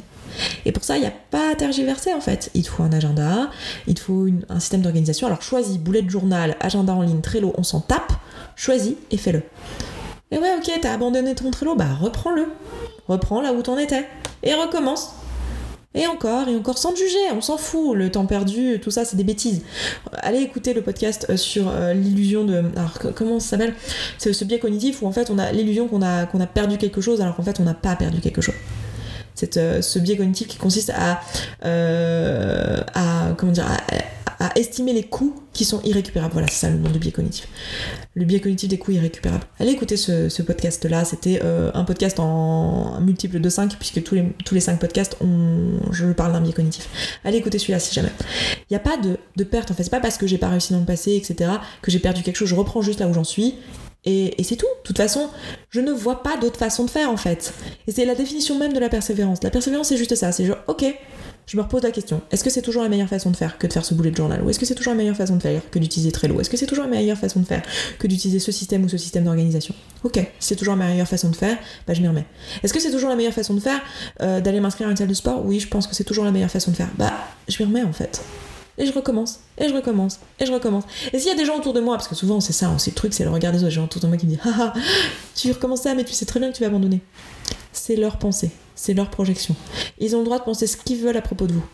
Et 0.66 0.72
pour 0.72 0.84
ça, 0.84 0.98
il 0.98 1.02
n'y 1.02 1.08
a 1.08 1.14
pas 1.32 1.52
à 1.52 1.56
tergiverser 1.56 2.14
en 2.14 2.22
fait. 2.22 2.50
Il 2.54 2.64
te 2.64 2.70
faut 2.70 2.84
un 2.84 2.92
agenda, 2.92 3.52
il 3.88 3.94
te 3.94 4.00
faut 4.00 4.28
un 4.50 4.60
système 4.60 4.82
d'organisation. 4.82 5.28
Alors 5.28 5.42
choisis, 5.42 5.78
boulet 5.78 6.02
de 6.02 6.10
journal, 6.10 6.56
agenda 6.60 6.94
en 6.94 7.02
ligne, 7.02 7.22
Trello, 7.22 7.54
on 7.58 7.64
s'en 7.64 7.82
tape, 7.82 8.14
choisis 8.56 8.96
et 9.12 9.18
fais-le. 9.18 9.44
Et 10.32 10.40
ouais, 10.40 10.56
ok, 10.58 10.72
t'as 10.82 10.94
abandonné 10.94 11.36
ton 11.36 11.52
Trello, 11.52 11.76
bah 11.76 11.94
reprends-le. 12.00 12.48
Reprends 13.08 13.42
là 13.42 13.54
où 13.54 13.62
t'en 13.62 13.78
étais. 13.78 14.08
Et 14.42 14.54
recommence. 14.54 15.14
Et 15.96 16.08
encore, 16.08 16.48
et 16.48 16.56
encore, 16.56 16.80
sans 16.80 16.96
juger, 16.96 17.20
on 17.34 17.42
s'en 17.42 17.58
fout, 17.58 17.96
le 17.96 18.10
temps 18.10 18.26
perdu, 18.26 18.80
tout 18.82 18.90
ça, 18.90 19.06
c'est 19.06 19.16
des 19.16 19.24
bêtises. 19.24 19.62
Allez 20.14 20.40
écouter 20.40 20.74
le 20.74 20.82
podcast 20.82 21.28
euh, 21.30 21.38
sur 21.38 21.70
euh, 21.70 21.94
l'illusion 21.94 22.46
de... 22.46 22.64
Alors, 22.76 22.98
comment 23.16 23.40
ça 23.40 23.50
s'appelle? 23.50 23.76
C'est 24.18 24.34
ce 24.34 24.44
biais 24.44 24.58
cognitif 24.58 25.04
où 25.04 25.08
en 25.08 25.12
fait 25.12 25.30
on 25.30 25.38
a 25.38 25.52
l'illusion 25.52 25.88
qu'on 25.88 26.02
a, 26.02 26.26
qu'on 26.26 26.40
a 26.42 26.48
perdu 26.48 26.78
quelque 26.78 27.00
chose 27.00 27.22
alors 27.22 27.36
qu'en 27.36 27.44
fait 27.44 27.60
on 27.60 27.64
n'a 27.64 27.76
pas 27.76 27.96
perdu 27.96 28.22
quelque 28.22 28.42
chose. 28.42 28.56
C'est 29.36 29.58
euh, 29.58 29.82
ce 29.84 30.00
biais 30.00 30.18
cognitif 30.18 30.48
qui 30.48 30.58
consiste 30.58 30.92
à... 30.96 31.22
à 31.62 33.34
comment 33.38 33.52
dire 33.52 33.68
à 33.68 33.78
estimer 34.55 34.93
les 34.93 35.03
coûts 35.03 35.36
qui 35.53 35.65
sont 35.65 35.81
irrécupérables. 35.83 36.33
Voilà, 36.33 36.48
c'est 36.48 36.65
ça 36.65 36.69
le 36.69 36.77
nom 36.77 36.89
du 36.89 37.00
biais 37.00 37.12
cognitif. 37.12 37.48
Le 38.15 38.25
biais 38.25 38.39
cognitif 38.39 38.69
des 38.69 38.77
coûts 38.77 38.91
irrécupérables. 38.91 39.45
Allez 39.60 39.72
écouter 39.72 39.98
ce, 39.98 40.41
podcast-là. 40.41 41.05
C'était 41.05 41.41
euh, 41.43 41.72
un 41.74 41.83
podcast 41.83 42.19
en 42.19 43.00
multiple 43.01 43.39
de 43.39 43.50
5, 43.50 43.77
puisque 43.77 44.03
tous 44.03 44.15
les, 44.15 44.33
tous 44.45 44.55
les 44.55 44.62
5 44.62 44.79
podcasts, 44.79 45.17
on, 45.22 45.91
je 45.91 46.12
parle 46.12 46.33
d'un 46.33 46.41
biais 46.41 46.53
cognitif. 46.53 46.89
Allez 47.24 47.38
écouter 47.38 47.60
celui-là 47.60 47.79
si 47.79 47.93
jamais. 47.93 48.12
Il 48.69 48.74
n'y 48.74 48.77
a 48.77 48.81
pas 48.81 48.98
de, 48.98 49.17
de, 49.36 49.43
perte 49.43 49.72
en 49.72 49.74
fait. 49.74 49.83
C'est 49.83 49.89
pas 49.89 50.00
parce 50.00 50.17
que 50.17 50.27
j'ai 50.27 50.38
pas 50.38 50.50
réussi 50.50 50.74
dans 50.74 50.79
le 50.79 50.86
passé, 50.86 51.15
etc., 51.15 51.51
que 51.81 51.91
j'ai 51.91 52.00
perdu 52.00 52.24
quelque 52.24 52.38
chose. 52.38 52.50
Je 52.50 52.55
reprends 52.55 52.81
juste 52.81 53.00
là 53.00 53.07
où 53.07 53.13
j'en 53.13 53.24
suis. 53.24 53.55
Et, 54.05 54.39
et 54.39 54.43
c'est 54.43 54.57
tout. 54.57 54.65
De 54.65 54.83
toute 54.83 54.98
façon, 54.98 55.29
je 55.69 55.79
ne 55.79 55.91
vois 55.91 56.24
pas 56.24 56.38
d'autre 56.38 56.57
façon 56.57 56.83
de 56.83 56.89
faire 56.89 57.10
en 57.10 57.17
fait. 57.17 57.53
Et 57.88 57.91
c'est 57.91 58.05
la 58.05 58.15
définition 58.15 58.57
même 58.57 58.74
de 58.74 58.79
la 58.79 58.89
persévérance. 58.89 59.41
La 59.43 59.50
persévérance, 59.50 59.88
c'est 59.88 59.98
juste 59.98 60.15
ça. 60.15 60.31
C'est 60.31 60.45
genre, 60.45 60.57
ok, 60.67 60.86
je 61.46 61.58
me 61.58 61.62
repose 61.62 61.84
la 61.84 61.92
question, 61.92 62.22
est-ce 62.32 62.44
que 62.44 62.50
c'est 62.50 62.62
toujours 62.62 62.84
la 62.84 62.90
meilleure 62.90 63.10
façon 63.10 63.30
de 63.30 63.36
faire 63.36 63.58
que 63.58 63.68
de 63.68 63.74
faire 63.74 63.86
ce 63.86 63.94
boulet 63.94 64.12
de 64.12 64.16
journal? 64.16 64.42
Ou 64.44 64.50
est-ce 64.50 64.60
que 64.60 64.66
c'est 64.66 64.76
toujours 64.76 64.94
la 64.94 64.98
meilleure 64.98 65.16
façon 65.16 65.36
de 65.36 65.42
faire 65.42 65.62
que 65.70 65.80
d'utiliser 65.80 66.12
Trello? 66.12 66.40
Est-ce 66.40 66.50
que 66.50 66.58
c'est 66.58 66.66
toujours 66.66 66.86
la 66.86 66.90
meilleure 66.90 67.18
façon 67.18 67.40
de 67.40 67.46
faire 67.46 67.62
que 68.00 68.08
d'utiliser 68.08 68.40
ce 68.40 68.52
système 68.52 68.84
ou 68.84 68.90
ce 68.90 68.98
système 68.98 69.26
d'organisation? 69.26 69.76
Ok, 70.04 70.20
c'est 70.40 70.56
toujours 70.56 70.76
la 70.76 70.86
meilleure 70.86 71.08
façon 71.08 71.30
de 71.30 71.36
faire, 71.36 71.58
bah 71.88 71.94
je 71.94 72.02
m'y 72.02 72.08
remets. 72.08 72.26
Est-ce 72.64 72.74
que 72.74 72.80
c'est 72.80 72.92
toujours 72.92 73.10
la 73.10 73.16
meilleure 73.16 73.34
façon 73.34 73.54
de 73.54 73.60
faire 73.60 73.82
euh, 74.22 74.42
d'aller 74.42 74.60
m'inscrire 74.60 74.88
à 74.88 74.92
une 74.92 74.98
salle 74.98 75.08
de 75.08 75.14
sport? 75.14 75.46
Oui, 75.46 75.60
je 75.60 75.68
pense 75.68 75.88
que 75.88 75.96
c'est 75.96 76.04
toujours 76.04 76.26
la 76.26 76.32
meilleure 76.32 76.52
façon 76.52 76.72
de 76.72 76.76
faire. 76.76 76.90
Bah, 76.98 77.14
je 77.48 77.62
m'y 77.62 77.68
remets 77.68 77.84
en 77.84 77.94
fait. 77.94 78.22
Et 78.77 78.86
je 78.88 78.92
recommence, 78.92 79.39
et 79.58 79.70
je 79.70 79.74
recommence, 79.74 80.20
et 80.39 80.46
je 80.46 80.51
recommence. 80.51 80.84
Et 81.12 81.20
s'il 81.20 81.30
y 81.30 81.32
a 81.32 81.38
des 81.38 81.46
gens 81.46 81.58
autour 81.58 81.74
de 81.74 81.80
moi, 81.80 81.96
parce 81.96 82.08
que 82.08 82.15
souvent 82.15 82.39
c'est 82.39 82.53
ça, 82.53 82.74
c'est 82.80 82.92
le 82.92 82.96
truc, 82.96 83.13
c'est 83.13 83.24
le 83.24 83.30
regard 83.30 83.51
des 83.51 83.63
autres, 83.63 83.72
gens 83.72 83.84
autour 83.84 84.01
de 84.01 84.08
moi 84.08 84.18
qui 84.18 84.25
me 84.25 84.32
disent 84.32 84.39
Haha, 84.44 84.74
tu 85.36 85.51
recommences 85.51 85.82
ça, 85.82 85.94
mais 85.94 86.03
tu 86.03 86.13
sais 86.13 86.25
très 86.25 86.39
bien 86.39 86.51
que 86.51 86.56
tu 86.56 86.62
vas 86.62 86.70
abandonner. 86.70 87.01
C'est 87.72 87.96
leur 87.96 88.18
pensée, 88.18 88.51
c'est 88.75 88.94
leur 88.94 89.10
projection. 89.10 89.56
Ils 90.00 90.15
ont 90.15 90.20
le 90.20 90.25
droit 90.25 90.39
de 90.39 90.44
penser 90.44 90.65
ce 90.65 90.77
qu'ils 90.77 90.98
veulent 90.98 91.18
à 91.18 91.22
propos 91.22 91.46
de 91.46 91.53
vous. 91.53 91.65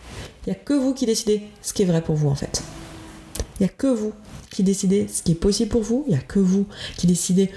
Il 0.46 0.50
n'y 0.50 0.56
a 0.56 0.60
que 0.60 0.74
vous 0.74 0.94
qui 0.94 1.06
décidez 1.06 1.44
ce 1.62 1.74
qui 1.74 1.84
est 1.84 1.86
vrai 1.86 2.02
pour 2.02 2.16
vous 2.16 2.30
en 2.30 2.36
fait. 2.36 2.64
Il 3.60 3.64
n'y 3.64 3.70
a 3.70 3.74
que 3.74 3.88
vous 3.88 4.14
qui 4.52 4.64
décidez 4.64 5.08
ce 5.08 5.22
qui 5.22 5.34
est 5.34 5.36
possible 5.36 5.70
pour 5.70 5.82
vous, 5.82 6.04
il 6.08 6.12
n'y 6.12 6.20
a 6.20 6.22
que 6.22 6.40
vous 6.40 6.66
qui 6.98 7.08
décidez 7.08 7.52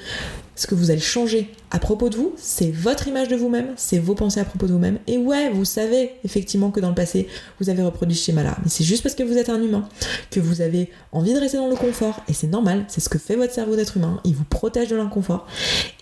ce 0.55 0.67
que 0.67 0.75
vous 0.75 0.91
allez 0.91 1.01
changer 1.01 1.51
à 1.71 1.79
propos 1.79 2.11
de 2.11 2.17
vous, 2.17 2.35
c'est 2.37 2.71
votre 2.71 3.09
image 3.09 3.29
de 3.29 3.37
vous-même, 3.37 3.69
c'est 3.77 3.99
vos 3.99 4.15
pensées 4.15 4.41
à 4.41 4.45
propos 4.45 4.67
de 4.67 4.73
vous-même. 4.73 4.99
Et 5.07 5.17
ouais, 5.17 5.51
vous 5.51 5.65
savez 5.65 6.11
effectivement 6.25 6.71
que 6.71 6.81
dans 6.81 6.91
le 6.91 6.95
passé, 6.95 7.27
vous 7.61 7.71
avez 7.71 7.83
reproduit 7.83 8.15
ce 8.15 8.27
schéma-là. 8.27 8.57
Mais 8.63 8.69
c'est 8.69 8.85
juste 8.85 9.03
parce 9.03 9.15
que 9.15 9.23
vous 9.23 9.39
êtes 9.39 9.49
un 9.49 9.63
humain, 9.63 9.89
que 10.31 10.41
vous 10.41 10.61
avez 10.61 10.91
envie 11.13 11.33
de 11.33 11.39
rester 11.39 11.57
dans 11.57 11.69
le 11.69 11.77
confort. 11.77 12.23
Et 12.29 12.35
c'est 12.35 12.49
normal, 12.49 12.85
c'est 12.89 13.01
ce 13.01 13.09
que 13.09 13.19
fait 13.19 13.37
votre 13.37 13.55
cerveau 13.55 13.77
d'être 13.77 13.97
humain. 13.97 14.21
Il 14.25 14.35
vous 14.35 14.45
protège 14.45 14.89
de 14.89 14.97
l'inconfort. 14.97 15.47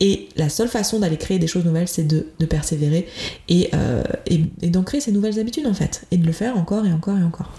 Et 0.01 0.29
la 0.37 0.49
seule 0.49 0.69
façon 0.69 0.99
d'aller 0.99 1.17
créer 1.17 1.39
des 1.39 1.47
choses 1.47 1.65
nouvelles, 1.65 1.89
c'est 1.89 2.05
de, 2.05 2.27
persévérer 2.47 3.07
euh, 3.51 4.03
et, 4.27 4.41
et 4.63 4.71
d'en 4.71 4.83
créer 4.83 5.01
ces 5.01 5.13
nouvelles 5.13 5.39
habitudes 5.39 5.69
en 5.69 5.75
fait. 5.75 6.03
Et 6.11 6.17
de 6.17 6.27
le 6.27 6.33
faire 6.33 6.59
encore 6.59 6.85
et 6.85 6.93
encore 6.93 7.17
et 7.17 7.23
encore. 7.23 7.53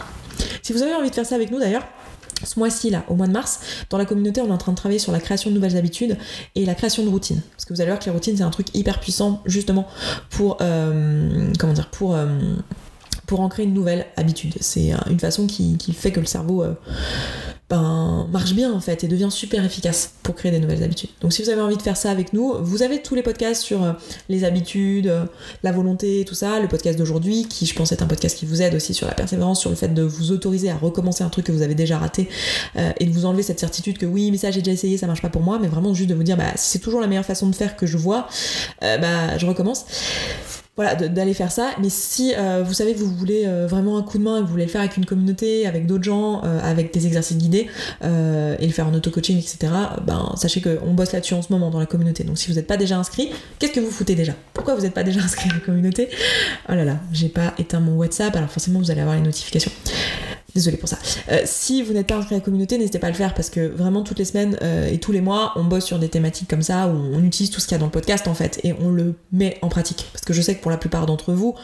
Si 0.61 0.73
vous 0.73 0.81
avez 0.81 0.93
envie 0.93 1.09
de 1.09 1.15
faire 1.15 1.25
ça 1.25 1.35
avec 1.35 1.51
nous 1.51 1.59
d'ailleurs, 1.59 1.87
ce 2.43 2.59
mois-ci, 2.59 2.89
là, 2.89 3.03
au 3.07 3.15
mois 3.15 3.27
de 3.27 3.31
mars, 3.31 3.59
dans 3.89 3.97
la 3.97 4.05
communauté, 4.05 4.41
on 4.41 4.47
est 4.47 4.51
en 4.51 4.57
train 4.57 4.71
de 4.71 4.77
travailler 4.77 4.99
sur 4.99 5.11
la 5.11 5.19
création 5.19 5.49
de 5.49 5.55
nouvelles 5.55 5.77
habitudes 5.77 6.17
et 6.55 6.65
la 6.65 6.75
création 6.75 7.03
de 7.03 7.09
routines. 7.09 7.41
Parce 7.51 7.65
que 7.65 7.73
vous 7.73 7.81
allez 7.81 7.89
voir 7.91 7.99
que 7.99 8.05
les 8.05 8.11
routines, 8.11 8.37
c'est 8.37 8.43
un 8.43 8.49
truc 8.49 8.67
hyper 8.75 8.99
puissant, 8.99 9.41
justement, 9.45 9.87
pour, 10.29 10.57
euh, 10.61 11.51
comment 11.59 11.73
dire, 11.73 11.89
pour, 11.89 12.15
euh, 12.15 12.27
pour 13.27 13.39
ancrer 13.39 13.63
une 13.63 13.73
nouvelle 13.73 14.07
habitude. 14.17 14.55
C'est 14.59 14.91
une 15.09 15.19
façon 15.19 15.47
qui, 15.47 15.77
fait 15.93 16.11
que 16.11 16.19
le 16.19 16.25
cerveau 16.25 16.63
euh, 16.63 16.73
ben, 17.71 18.27
marche 18.33 18.53
bien 18.53 18.73
en 18.73 18.81
fait 18.81 19.05
et 19.05 19.07
devient 19.07 19.29
super 19.31 19.63
efficace 19.63 20.15
pour 20.23 20.35
créer 20.35 20.51
des 20.51 20.59
nouvelles 20.59 20.83
habitudes. 20.83 21.09
Donc 21.21 21.31
si 21.31 21.41
vous 21.41 21.49
avez 21.49 21.61
envie 21.61 21.77
de 21.77 21.81
faire 21.81 21.95
ça 21.95 22.11
avec 22.11 22.33
nous, 22.33 22.55
vous 22.59 22.83
avez 22.83 23.01
tous 23.01 23.15
les 23.15 23.23
podcasts 23.23 23.61
sur 23.61 23.81
euh, 23.81 23.93
les 24.27 24.43
habitudes, 24.43 25.07
euh, 25.07 25.23
la 25.63 25.71
volonté, 25.71 26.25
tout 26.27 26.35
ça, 26.35 26.59
le 26.59 26.67
podcast 26.67 26.99
d'aujourd'hui 26.99 27.47
qui 27.47 27.65
je 27.65 27.73
pense 27.73 27.93
est 27.93 28.01
un 28.01 28.07
podcast 28.07 28.37
qui 28.37 28.45
vous 28.45 28.61
aide 28.61 28.75
aussi 28.75 28.93
sur 28.93 29.07
la 29.07 29.13
persévérance, 29.13 29.61
sur 29.61 29.69
le 29.69 29.77
fait 29.77 29.87
de 29.87 30.01
vous 30.01 30.33
autoriser 30.33 30.69
à 30.69 30.75
recommencer 30.75 31.23
un 31.23 31.29
truc 31.29 31.45
que 31.45 31.53
vous 31.53 31.61
avez 31.61 31.73
déjà 31.73 31.97
raté 31.97 32.27
euh, 32.75 32.91
et 32.99 33.05
de 33.05 33.11
vous 33.13 33.23
enlever 33.23 33.43
cette 33.43 33.61
certitude 33.61 33.97
que 33.97 34.05
oui 34.05 34.31
mais 34.31 34.37
ça 34.37 34.51
j'ai 34.51 34.59
déjà 34.59 34.73
essayé, 34.73 34.97
ça 34.97 35.07
marche 35.07 35.21
pas 35.21 35.29
pour 35.29 35.41
moi, 35.41 35.57
mais 35.57 35.69
vraiment 35.69 35.93
juste 35.93 36.09
de 36.09 36.15
vous 36.15 36.23
dire 36.23 36.35
bah 36.35 36.51
si 36.55 36.71
c'est 36.71 36.79
toujours 36.79 36.99
la 36.99 37.07
meilleure 37.07 37.23
façon 37.23 37.47
de 37.47 37.55
faire 37.55 37.77
que 37.77 37.87
je 37.87 37.97
vois, 37.97 38.27
bah 38.81 39.37
je 39.37 39.45
recommence 39.45 39.85
voilà, 40.81 40.95
d'aller 40.95 41.33
faire 41.33 41.51
ça. 41.51 41.71
Mais 41.79 41.89
si 41.89 42.33
euh, 42.35 42.63
vous 42.65 42.73
savez 42.73 42.93
que 42.93 42.99
vous 42.99 43.13
voulez 43.13 43.43
euh, 43.45 43.67
vraiment 43.67 43.97
un 43.97 44.03
coup 44.03 44.17
de 44.17 44.23
main 44.23 44.37
et 44.37 44.39
que 44.39 44.45
vous 44.45 44.51
voulez 44.51 44.65
le 44.65 44.71
faire 44.71 44.81
avec 44.81 44.97
une 44.97 45.05
communauté, 45.05 45.67
avec 45.67 45.85
d'autres 45.85 46.03
gens, 46.03 46.41
euh, 46.43 46.59
avec 46.63 46.91
des 46.93 47.05
exercices 47.05 47.37
guidés 47.37 47.69
et 48.01 48.65
le 48.65 48.71
faire 48.71 48.87
en 48.87 48.93
auto-coaching, 48.93 49.37
etc., 49.37 49.71
ben, 50.05 50.33
sachez 50.35 50.61
qu'on 50.61 50.93
bosse 50.93 51.13
là-dessus 51.13 51.33
en 51.33 51.41
ce 51.41 51.51
moment 51.51 51.69
dans 51.69 51.79
la 51.79 51.85
communauté. 51.85 52.23
Donc 52.23 52.37
si 52.37 52.49
vous 52.49 52.55
n'êtes 52.55 52.67
pas 52.67 52.77
déjà 52.77 52.97
inscrit, 52.97 53.29
qu'est-ce 53.59 53.73
que 53.73 53.79
vous 53.79 53.91
foutez 53.91 54.15
déjà? 54.15 54.33
Pourquoi 54.53 54.75
vous 54.75 54.81
n'êtes 54.81 54.93
pas 54.93 55.03
déjà 55.03 55.19
inscrit 55.23 55.49
à 55.49 55.53
la 55.53 55.59
communauté? 55.59 56.09
Oh 56.69 56.73
là 56.73 56.83
là, 56.83 56.97
j'ai 57.11 57.29
pas 57.29 57.53
éteint 57.59 57.79
mon 57.79 57.95
WhatsApp, 57.95 58.35
alors 58.35 58.49
forcément 58.49 58.79
vous 58.79 58.91
allez 58.91 59.01
avoir 59.01 59.15
les 59.15 59.21
notifications. 59.21 59.71
Désolée 60.53 60.77
pour 60.77 60.89
ça. 60.89 60.97
Euh, 61.31 61.41
si 61.45 61.81
vous 61.81 61.93
n'êtes 61.93 62.07
pas 62.07 62.15
inscrit 62.15 62.35
à 62.35 62.39
la 62.39 62.43
communauté, 62.43 62.77
n'hésitez 62.77 62.99
pas 62.99 63.07
à 63.07 63.09
le 63.09 63.15
faire 63.15 63.33
parce 63.33 63.49
que 63.49 63.67
vraiment 63.67 64.03
toutes 64.03 64.19
les 64.19 64.25
semaines 64.25 64.57
euh, 64.61 64.91
et 64.91 64.97
tous 64.97 65.13
les 65.13 65.21
mois, 65.21 65.53
on 65.55 65.63
bosse 65.63 65.85
sur 65.85 65.97
des 65.97 66.09
thématiques 66.09 66.49
comme 66.49 66.61
ça 66.61 66.87
où 66.87 66.91
on 66.91 67.23
utilise 67.23 67.51
tout 67.51 67.61
ce 67.61 67.67
qu'il 67.67 67.75
y 67.75 67.75
a 67.75 67.79
dans 67.79 67.85
le 67.85 67.91
podcast 67.91 68.27
en 68.27 68.33
fait 68.33 68.59
et 68.65 68.73
on 68.73 68.91
le 68.91 69.15
met 69.31 69.57
en 69.61 69.69
pratique. 69.69 70.09
Parce 70.11 70.25
que 70.25 70.33
je 70.33 70.41
sais 70.41 70.55
que 70.55 70.61
pour 70.61 70.71
la 70.71 70.77
plupart 70.77 71.05
d'entre 71.05 71.31
vous, 71.31 71.55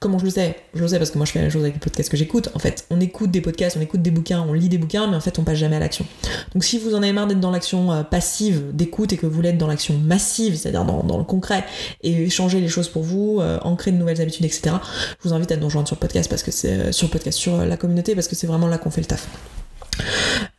comment 0.00 0.18
je 0.18 0.24
le 0.24 0.30
sais? 0.30 0.56
Je 0.74 0.80
le 0.80 0.88
sais 0.88 0.98
parce 0.98 1.10
que 1.10 1.18
moi 1.18 1.26
je 1.26 1.32
fais 1.32 1.40
la 1.40 1.44
même 1.44 1.52
chose 1.52 1.62
avec 1.62 1.74
les 1.74 1.80
podcasts 1.80 2.08
que 2.08 2.16
j'écoute. 2.16 2.48
En 2.54 2.58
fait, 2.58 2.86
on 2.88 3.00
écoute 3.00 3.30
des 3.30 3.42
podcasts, 3.42 3.76
on 3.76 3.82
écoute 3.82 4.00
des 4.00 4.10
bouquins, 4.10 4.44
on 4.48 4.54
lit 4.54 4.70
des 4.70 4.78
bouquins, 4.78 5.08
mais 5.08 5.16
en 5.16 5.20
fait 5.20 5.38
on 5.38 5.44
passe 5.44 5.58
jamais 5.58 5.76
à 5.76 5.80
l'action. 5.80 6.06
Donc 6.54 6.64
si 6.64 6.78
vous 6.78 6.94
en 6.94 7.02
avez 7.02 7.12
marre 7.12 7.26
d'être 7.26 7.40
dans 7.40 7.50
l'action 7.50 7.92
euh, 7.92 8.02
passive 8.02 8.74
d'écoute 8.74 9.12
et 9.12 9.18
que 9.18 9.26
vous 9.26 9.34
voulez 9.34 9.50
être 9.50 9.58
dans 9.58 9.66
l'action 9.66 9.98
massive, 9.98 10.56
c'est-à-dire 10.56 10.84
dans, 10.84 11.18
le 11.18 11.24
concret 11.24 11.64
et 12.02 12.30
changer 12.30 12.60
les 12.60 12.68
choses 12.68 12.88
pour 12.88 13.02
vous, 13.02 13.40
ancrer 13.62 13.92
de 13.92 13.96
nouvelles 13.96 14.20
habitudes, 14.20 14.46
etc., 14.46 14.76
je 15.22 15.28
vous 15.28 15.34
invite 15.34 15.52
à 15.52 15.56
nous 15.56 15.66
rejoindre 15.66 15.86
sur 15.86 15.96
le 15.96 16.00
podcast 16.00 16.30
parce 16.30 16.42
que 16.42 16.50
c'est 16.50 16.92
sur 16.92 17.06
le 17.08 17.12
podcast, 17.12 17.38
sur 17.38 17.64
la 17.64 17.76
communauté 17.76 18.14
que 18.28 18.34
c'est 18.34 18.46
vraiment 18.46 18.66
là 18.66 18.78
qu'on 18.78 18.90
fait 18.90 19.00
le 19.00 19.06
taf. 19.06 19.28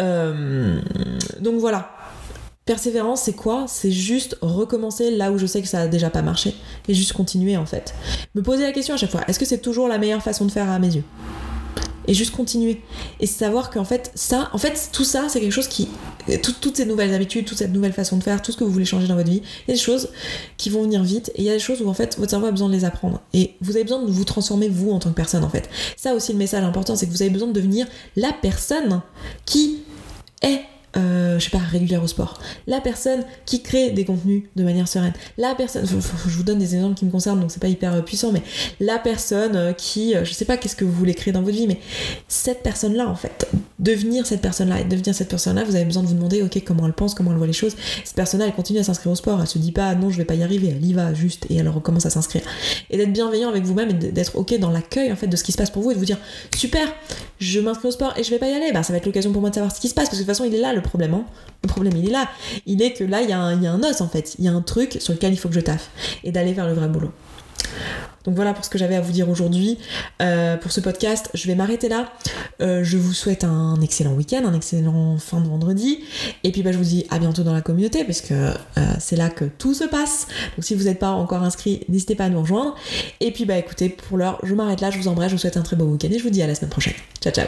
Euh, 0.02 0.80
donc 1.40 1.60
voilà. 1.60 1.92
Persévérance, 2.66 3.24
c'est 3.24 3.34
quoi? 3.34 3.66
C'est 3.68 3.92
juste 3.92 4.38
recommencer 4.42 5.12
là 5.12 5.32
où 5.34 5.38
je 5.38 5.46
sais 5.46 5.62
que 5.62 5.68
ça 5.68 5.82
a 5.82 5.88
déjà 5.88 6.10
pas 6.10 6.22
marché 6.22 6.56
et 6.88 6.94
juste 6.94 7.12
continuer 7.12 7.58
en 7.58 7.66
fait. 7.66 7.94
Me 8.36 8.42
poser 8.42 8.64
la 8.64 8.72
question 8.72 8.94
à 8.94 8.98
chaque 8.98 9.12
fois, 9.12 9.22
est-ce 9.28 9.38
que 9.38 9.46
c'est 9.46 9.58
toujours 9.58 9.90
la 9.90 9.98
meilleure 9.98 10.24
façon 10.24 10.46
de 10.46 10.52
faire 10.52 10.70
à 10.70 10.80
mes 10.80 10.96
yeux? 10.96 11.04
Et 12.08 12.14
juste 12.14 12.36
continuer. 12.36 12.82
Et 13.20 13.28
savoir 13.28 13.70
qu'en 13.70 13.86
fait, 13.86 14.12
ça, 14.16 14.50
en 14.54 14.58
fait, 14.58 14.90
tout 14.92 15.06
ça, 15.06 15.26
c'est 15.30 15.40
quelque 15.40 15.54
chose 15.54 15.68
qui. 15.68 15.90
Toutes 16.42 16.76
ces 16.76 16.86
nouvelles 16.86 17.14
habitudes, 17.14 17.46
toute 17.46 17.58
cette 17.58 17.74
nouvelle 17.74 17.94
façon 17.94 18.18
de 18.18 18.24
faire, 18.24 18.42
tout 18.42 18.52
ce 18.52 18.58
que 18.58 18.64
vous 18.64 18.72
voulez 18.72 18.86
changer 18.86 19.08
dans 19.08 19.16
votre 19.16 19.30
vie, 19.30 19.42
il 19.68 19.72
y 19.72 19.72
a 19.72 19.76
des 19.76 19.82
choses 19.82 20.10
qui 20.58 20.70
vont 20.70 20.84
venir 20.84 21.04
vite 21.04 21.32
et 21.36 21.42
il 21.42 21.46
y 21.46 21.50
a 21.50 21.54
des 21.54 21.60
choses 21.60 21.82
où 21.82 21.90
en 21.90 21.94
fait 21.94 22.18
votre 22.18 22.32
cerveau 22.32 22.48
a 22.48 22.52
besoin 22.52 22.70
de 22.70 22.74
les 22.74 22.86
apprendre. 22.86 23.22
Et 23.34 23.56
vous 23.62 23.76
avez 23.76 23.84
besoin 23.84 24.04
de 24.04 24.12
vous 24.12 24.26
transformer 24.26 24.70
vous 24.70 24.92
en 24.92 25.00
tant 25.00 25.10
que 25.10 25.16
personne 25.16 25.44
en 25.44 25.50
fait. 25.50 25.70
Ça 25.98 26.14
aussi, 26.14 26.32
le 26.32 26.38
message 26.38 26.64
important, 26.64 26.96
c'est 26.96 27.06
que 27.06 27.12
vous 27.12 27.22
avez 27.22 27.32
besoin 27.32 27.48
de 27.48 27.54
devenir 27.54 27.88
la 28.16 28.32
personne 28.32 29.02
qui 29.46 29.84
est 30.42 30.62
euh, 30.96 31.40
je 31.40 31.46
sais 31.46 31.50
pas, 31.50 31.58
régulière 31.58 32.04
au 32.04 32.08
sport. 32.08 32.40
La 32.68 32.80
personne 32.80 33.26
qui 33.48 33.64
crée 33.64 33.90
des 33.90 34.06
contenus 34.06 34.44
de 34.56 34.64
manière 34.64 34.88
sereine. 34.88 35.14
La 35.40 35.56
personne, 35.56 35.88
je 35.88 36.36
vous 36.36 36.44
donne 36.44 36.60
des 36.60 36.76
exemples 36.76 36.96
qui 36.96 37.06
me 37.06 37.12
concernent, 37.12 37.40
donc 37.40 37.52
c'est 37.52 37.62
pas 37.62 37.68
hyper 37.68 37.94
euh, 37.94 38.02
puissant, 38.02 38.32
mais 38.32 38.44
la 38.80 39.00
personne 39.00 39.56
euh, 39.56 39.74
qui, 39.74 40.14
je 40.24 40.32
sais 40.32 40.46
pas 40.46 40.56
qu'est-ce 40.56 40.76
que 40.76 40.86
vous 40.86 40.92
voulez 40.92 41.16
créer 41.16 41.34
dans 41.34 41.42
votre 41.42 41.58
vie, 41.58 41.66
mais 41.66 41.80
cette 42.28 42.62
personne-là, 42.62 43.10
en 43.10 43.16
fait, 43.16 43.48
devenir 43.84 44.26
cette 44.26 44.42
personne-là 44.42 44.80
et 44.82 44.84
devenir 44.86 45.14
cette 45.14 45.30
personne-là, 45.30 45.64
vous 45.64 45.76
avez 45.76 45.86
besoin 45.86 46.04
de 46.04 46.08
vous 46.08 46.14
demander, 46.14 46.42
ok, 46.42 46.64
comment 46.66 46.88
elle 46.88 46.94
pense, 46.94 47.14
comment 47.14 47.32
elle 47.32 47.38
voit 47.38 47.48
les 47.48 47.54
choses. 47.54 47.76
Cette 48.04 48.16
personne-là, 48.16 48.48
elle 48.48 48.54
continue 48.54 48.80
à 48.80 48.84
s'inscrire 48.84 49.12
au 49.12 49.16
sport, 49.16 49.40
elle 49.42 49.48
se 49.48 49.58
dit 49.58 49.72
pas, 49.72 49.94
non, 49.96 50.10
je 50.10 50.18
vais 50.18 50.26
pas 50.26 50.36
y 50.36 50.44
arriver, 50.44 50.74
elle 50.76 50.86
y 50.86 50.94
va 50.94 51.14
juste 51.14 51.46
et 51.50 51.56
elle 51.56 51.70
recommence 51.70 52.06
à 52.06 52.10
s'inscrire. 52.10 52.42
Et 52.90 52.98
d'être 52.98 53.12
bienveillant 53.12 53.50
avec 53.50 53.64
vous-même 53.64 53.90
et 53.90 53.94
d'être 53.94 54.36
ok 54.36 54.58
dans 54.60 54.72
l'accueil, 54.72 55.12
en 55.12 55.16
fait, 55.16 55.28
de 55.28 55.36
ce 55.36 55.44
qui 55.44 55.52
se 55.52 55.58
passe 55.58 55.70
pour 55.70 55.84
vous 55.84 55.92
et 55.92 55.94
de 55.94 56.00
vous 56.00 56.06
dire, 56.06 56.18
super, 56.56 56.88
je 57.40 57.60
m'inscris 57.60 57.90
au 57.90 57.92
sport 57.92 58.14
et 58.18 58.24
je 58.24 58.30
vais 58.30 58.40
pas 58.40 58.48
y 58.48 58.54
aller, 58.54 58.72
bah 58.72 58.84
ça 58.84 58.94
va 58.94 58.98
être 58.98 59.06
l'occasion 59.06 59.32
pour 59.32 59.42
moi 59.42 59.50
de 59.50 59.56
savoir 59.56 59.76
ce 59.76 59.82
qui 59.82 59.90
se 59.90 59.94
passe, 59.94 60.06
parce 60.06 60.18
que 60.18 60.24
de 60.24 60.28
toute 60.28 60.36
façon, 60.36 60.46
il 60.46 60.56
est 60.56 60.62
là 60.62 60.74
le 60.74 60.82
problème. 60.82 61.14
Hein. 61.14 61.26
Le 61.64 61.68
problème, 61.68 61.94
il 61.98 62.08
est 62.08 62.12
là. 62.12 62.30
Il 62.66 62.82
est 62.82 62.94
que 62.94 63.04
là, 63.04 63.22
il 63.22 63.30
y, 63.30 63.34
a 63.34 63.40
un, 63.40 63.84
os 63.84 64.02
en 64.02 64.08
fait. 64.08 64.36
Il 64.40 64.46
y 64.46 64.48
a 64.48 64.52
un 64.52 64.62
truc 64.62 64.98
sur 65.00 65.14
lequel 65.14 65.34
il 65.34 65.38
faut 65.38 65.50
que 65.50 65.56
je 65.56 65.62
taffe. 65.62 65.90
Et 66.24 66.32
d'aller 66.32 66.54
vers 66.54 66.68
le 66.68 66.74
vrai 66.74 66.88
boulot. 66.88 67.12
Donc 68.26 68.36
voilà 68.36 68.54
pour 68.54 68.64
ce 68.64 68.70
que 68.70 68.78
j'avais 68.78 68.96
à 68.96 69.02
vous 69.02 69.12
dire 69.12 69.30
aujourd'hui 69.30 69.78
euh, 70.22 70.58
pour 70.58 70.72
ce 70.72 70.82
podcast. 70.82 71.30
Je 71.34 71.48
vais 71.48 71.56
m'arrêter 71.56 71.90
là. 71.90 72.12
Euh, 72.62 72.84
je 72.84 72.98
vous 72.98 73.14
souhaite 73.14 73.44
un 73.44 73.80
excellent 73.82 74.14
week-end, 74.14 74.44
un 74.46 74.54
excellent 74.54 75.18
fin 75.18 75.42
de 75.42 75.48
vendredi. 75.48 76.04
Et 76.44 76.52
puis 76.52 76.64
bah, 76.64 76.72
je 76.72 76.78
vous 76.78 76.84
dis 76.84 77.06
à 77.10 77.20
bientôt 77.20 77.44
dans 77.44 77.54
la 77.54 77.62
communauté 77.62 78.04
parce 78.04 78.22
que 78.22 78.34
euh, 78.34 78.54
c'est 79.00 79.16
là 79.16 79.30
que 79.30 79.46
tout 79.46 79.74
se 79.74 79.86
passe. 79.86 80.28
Donc 80.56 80.64
si 80.64 80.76
vous 80.76 80.86
n'êtes 80.86 81.00
pas 81.00 81.12
encore 81.12 81.44
inscrit, 81.44 81.82
n'hésitez 81.90 82.16
pas 82.16 82.26
à 82.26 82.30
nous 82.30 82.42
rejoindre. 82.42 82.76
Et 83.20 83.32
puis 83.32 83.46
bah 83.46 83.58
écoutez, 83.58 83.90
pour 83.90 84.18
l'heure, 84.18 84.40
je 84.44 84.54
m'arrête 84.56 84.82
là. 84.82 84.90
Je 84.90 84.98
vous 84.98 85.08
embrasse. 85.08 85.30
Je 85.30 85.36
vous 85.36 85.42
souhaite 85.42 85.58
un 85.58 85.64
très 85.64 85.76
beau 85.76 85.86
week-end 85.86 86.10
et 86.12 86.18
je 86.18 86.24
vous 86.24 86.30
dis 86.30 86.42
à 86.42 86.48
la 86.48 86.56
semaine 86.56 86.72
prochaine. 86.72 86.94
Ciao 87.22 87.34
ciao 87.34 87.48